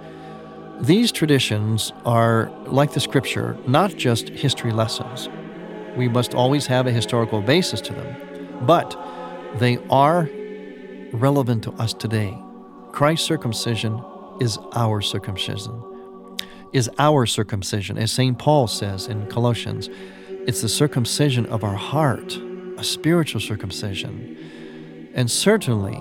These 0.82 1.12
traditions 1.12 1.92
are, 2.04 2.50
like 2.66 2.92
the 2.92 2.98
scripture, 2.98 3.56
not 3.68 3.94
just 3.94 4.30
history 4.30 4.72
lessons. 4.72 5.28
We 5.96 6.08
must 6.08 6.34
always 6.34 6.66
have 6.66 6.88
a 6.88 6.90
historical 6.90 7.40
basis 7.40 7.80
to 7.82 7.92
them, 7.92 8.66
but 8.66 8.98
they 9.60 9.78
are 9.90 10.28
relevant 11.12 11.62
to 11.64 11.72
us 11.74 11.94
today. 11.94 12.36
Christ's 12.90 13.24
circumcision 13.24 14.02
is 14.40 14.58
our 14.74 15.00
circumcision. 15.00 15.80
Is 16.72 16.90
our 16.98 17.26
circumcision, 17.26 17.96
as 17.96 18.10
St. 18.10 18.36
Paul 18.36 18.66
says 18.66 19.06
in 19.06 19.28
Colossians. 19.28 19.88
It's 20.48 20.62
the 20.62 20.68
circumcision 20.68 21.46
of 21.46 21.62
our 21.62 21.76
heart, 21.76 22.36
a 22.76 22.82
spiritual 22.82 23.40
circumcision. 23.40 24.36
And 25.14 25.30
certainly, 25.30 25.96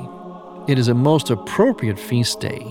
it 0.67 0.79
is 0.79 0.87
a 0.87 0.95
most 0.95 1.29
appropriate 1.29 1.99
feast 1.99 2.39
day 2.39 2.65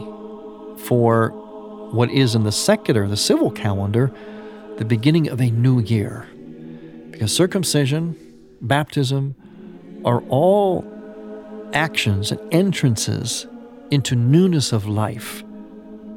for 0.77 1.47
what 1.93 2.11
is 2.11 2.35
in 2.35 2.45
the 2.45 2.53
secular, 2.53 3.07
the 3.09 3.17
civil 3.17 3.51
calendar, 3.51 4.13
the 4.77 4.85
beginning 4.85 5.29
of 5.29 5.41
a 5.41 5.51
new 5.51 5.81
year. 5.81 6.29
Because 7.11 7.35
circumcision, 7.35 8.17
baptism 8.61 9.35
are 10.05 10.23
all 10.29 10.85
actions 11.73 12.33
and 12.33 12.41
entrances 12.53 13.47
into 13.91 14.15
newness 14.15 14.73
of 14.73 14.87
life, 14.87 15.43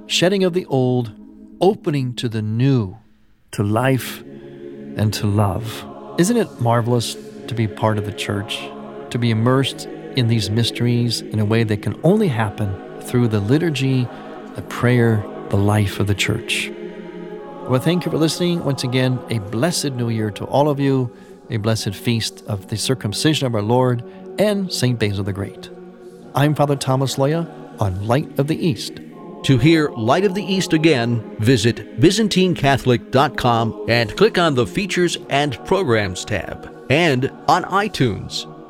shedding 0.07 0.43
of 0.43 0.53
the 0.53 0.65
old, 0.67 1.11
opening 1.59 2.13
to 2.15 2.29
the 2.29 2.41
new, 2.41 2.97
to 3.51 3.63
life 3.63 4.21
and 4.21 5.13
to 5.13 5.27
love. 5.27 5.85
Isn't 6.19 6.37
it 6.37 6.61
marvelous 6.61 7.15
to 7.47 7.55
be 7.55 7.67
part 7.67 7.97
of 7.97 8.05
the 8.05 8.13
church, 8.13 8.59
to 9.09 9.17
be 9.17 9.31
immersed 9.31 9.87
in 10.15 10.27
these 10.27 10.49
mysteries 10.49 11.21
in 11.21 11.39
a 11.39 11.45
way 11.45 11.63
that 11.63 11.81
can 11.81 11.99
only 12.03 12.27
happen 12.27 13.01
through 13.01 13.27
the 13.27 13.39
liturgy, 13.39 14.07
the 14.55 14.61
prayer, 14.69 15.25
the 15.53 15.57
life 15.57 15.99
of 15.99 16.07
the 16.07 16.15
church? 16.15 16.71
Well, 17.69 17.79
thank 17.79 18.05
you 18.05 18.11
for 18.11 18.17
listening. 18.17 18.65
Once 18.65 18.83
again, 18.83 19.19
a 19.29 19.37
blessed 19.37 19.91
new 19.91 20.09
year 20.09 20.31
to 20.31 20.45
all 20.45 20.67
of 20.67 20.79
you, 20.79 21.15
a 21.51 21.57
blessed 21.57 21.93
feast 21.93 22.43
of 22.47 22.69
the 22.69 22.75
circumcision 22.75 23.45
of 23.45 23.53
our 23.53 23.61
Lord 23.61 24.03
and 24.39 24.73
St. 24.73 24.97
Basil 24.97 25.23
the 25.23 25.31
Great. 25.31 25.69
I'm 26.33 26.55
Father 26.55 26.75
Thomas 26.75 27.17
Loya 27.17 27.47
on 27.79 28.07
Light 28.07 28.39
of 28.39 28.47
the 28.47 28.57
East. 28.57 28.99
To 29.43 29.59
hear 29.59 29.89
Light 29.91 30.25
of 30.25 30.33
the 30.33 30.43
East 30.43 30.73
again, 30.73 31.35
visit 31.37 31.99
ByzantineCatholic.com 31.99 33.85
and 33.89 34.17
click 34.17 34.39
on 34.39 34.55
the 34.55 34.65
Features 34.65 35.19
and 35.29 35.63
Programs 35.65 36.25
tab, 36.25 36.87
and 36.89 37.31
on 37.47 37.63
iTunes. 37.65 38.49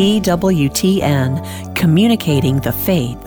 EWTN, 0.00 1.76
communicating 1.76 2.58
the 2.60 2.72
faith. 2.72 3.22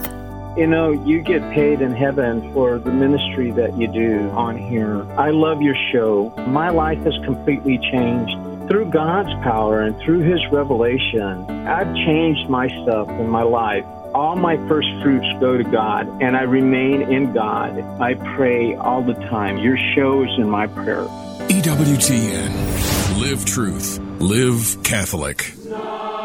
You 0.57 0.65
know, 0.65 0.89
you 0.89 1.21
get 1.21 1.43
paid 1.53 1.81
in 1.81 1.91
heaven 1.91 2.51
for 2.51 2.79
the 2.79 2.91
ministry 2.91 3.51
that 3.51 3.77
you 3.77 3.87
do 3.87 4.31
on 4.31 4.57
here. 4.57 5.03
I 5.11 5.29
love 5.29 5.61
your 5.61 5.75
show. 5.91 6.33
My 6.47 6.71
life 6.71 6.97
has 7.03 7.13
completely 7.25 7.77
changed 7.77 8.33
through 8.67 8.85
God's 8.85 9.29
power 9.43 9.81
and 9.81 9.95
through 9.99 10.21
His 10.21 10.39
revelation. 10.51 11.45
I've 11.67 11.93
changed 11.93 12.49
myself 12.49 13.07
in 13.07 13.29
my 13.29 13.43
life. 13.43 13.85
All 14.15 14.35
my 14.35 14.57
first 14.67 14.89
fruits 15.03 15.27
go 15.39 15.55
to 15.55 15.63
God, 15.63 16.07
and 16.23 16.35
I 16.35 16.41
remain 16.41 17.03
in 17.03 17.33
God. 17.33 17.79
I 18.01 18.15
pray 18.35 18.73
all 18.73 19.03
the 19.03 19.13
time. 19.29 19.59
Your 19.59 19.77
show 19.93 20.23
is 20.23 20.39
in 20.39 20.49
my 20.49 20.65
prayer. 20.65 21.05
EWTN. 21.49 23.21
Live 23.21 23.45
truth. 23.45 23.99
Live 24.19 24.81
Catholic. 24.81 25.53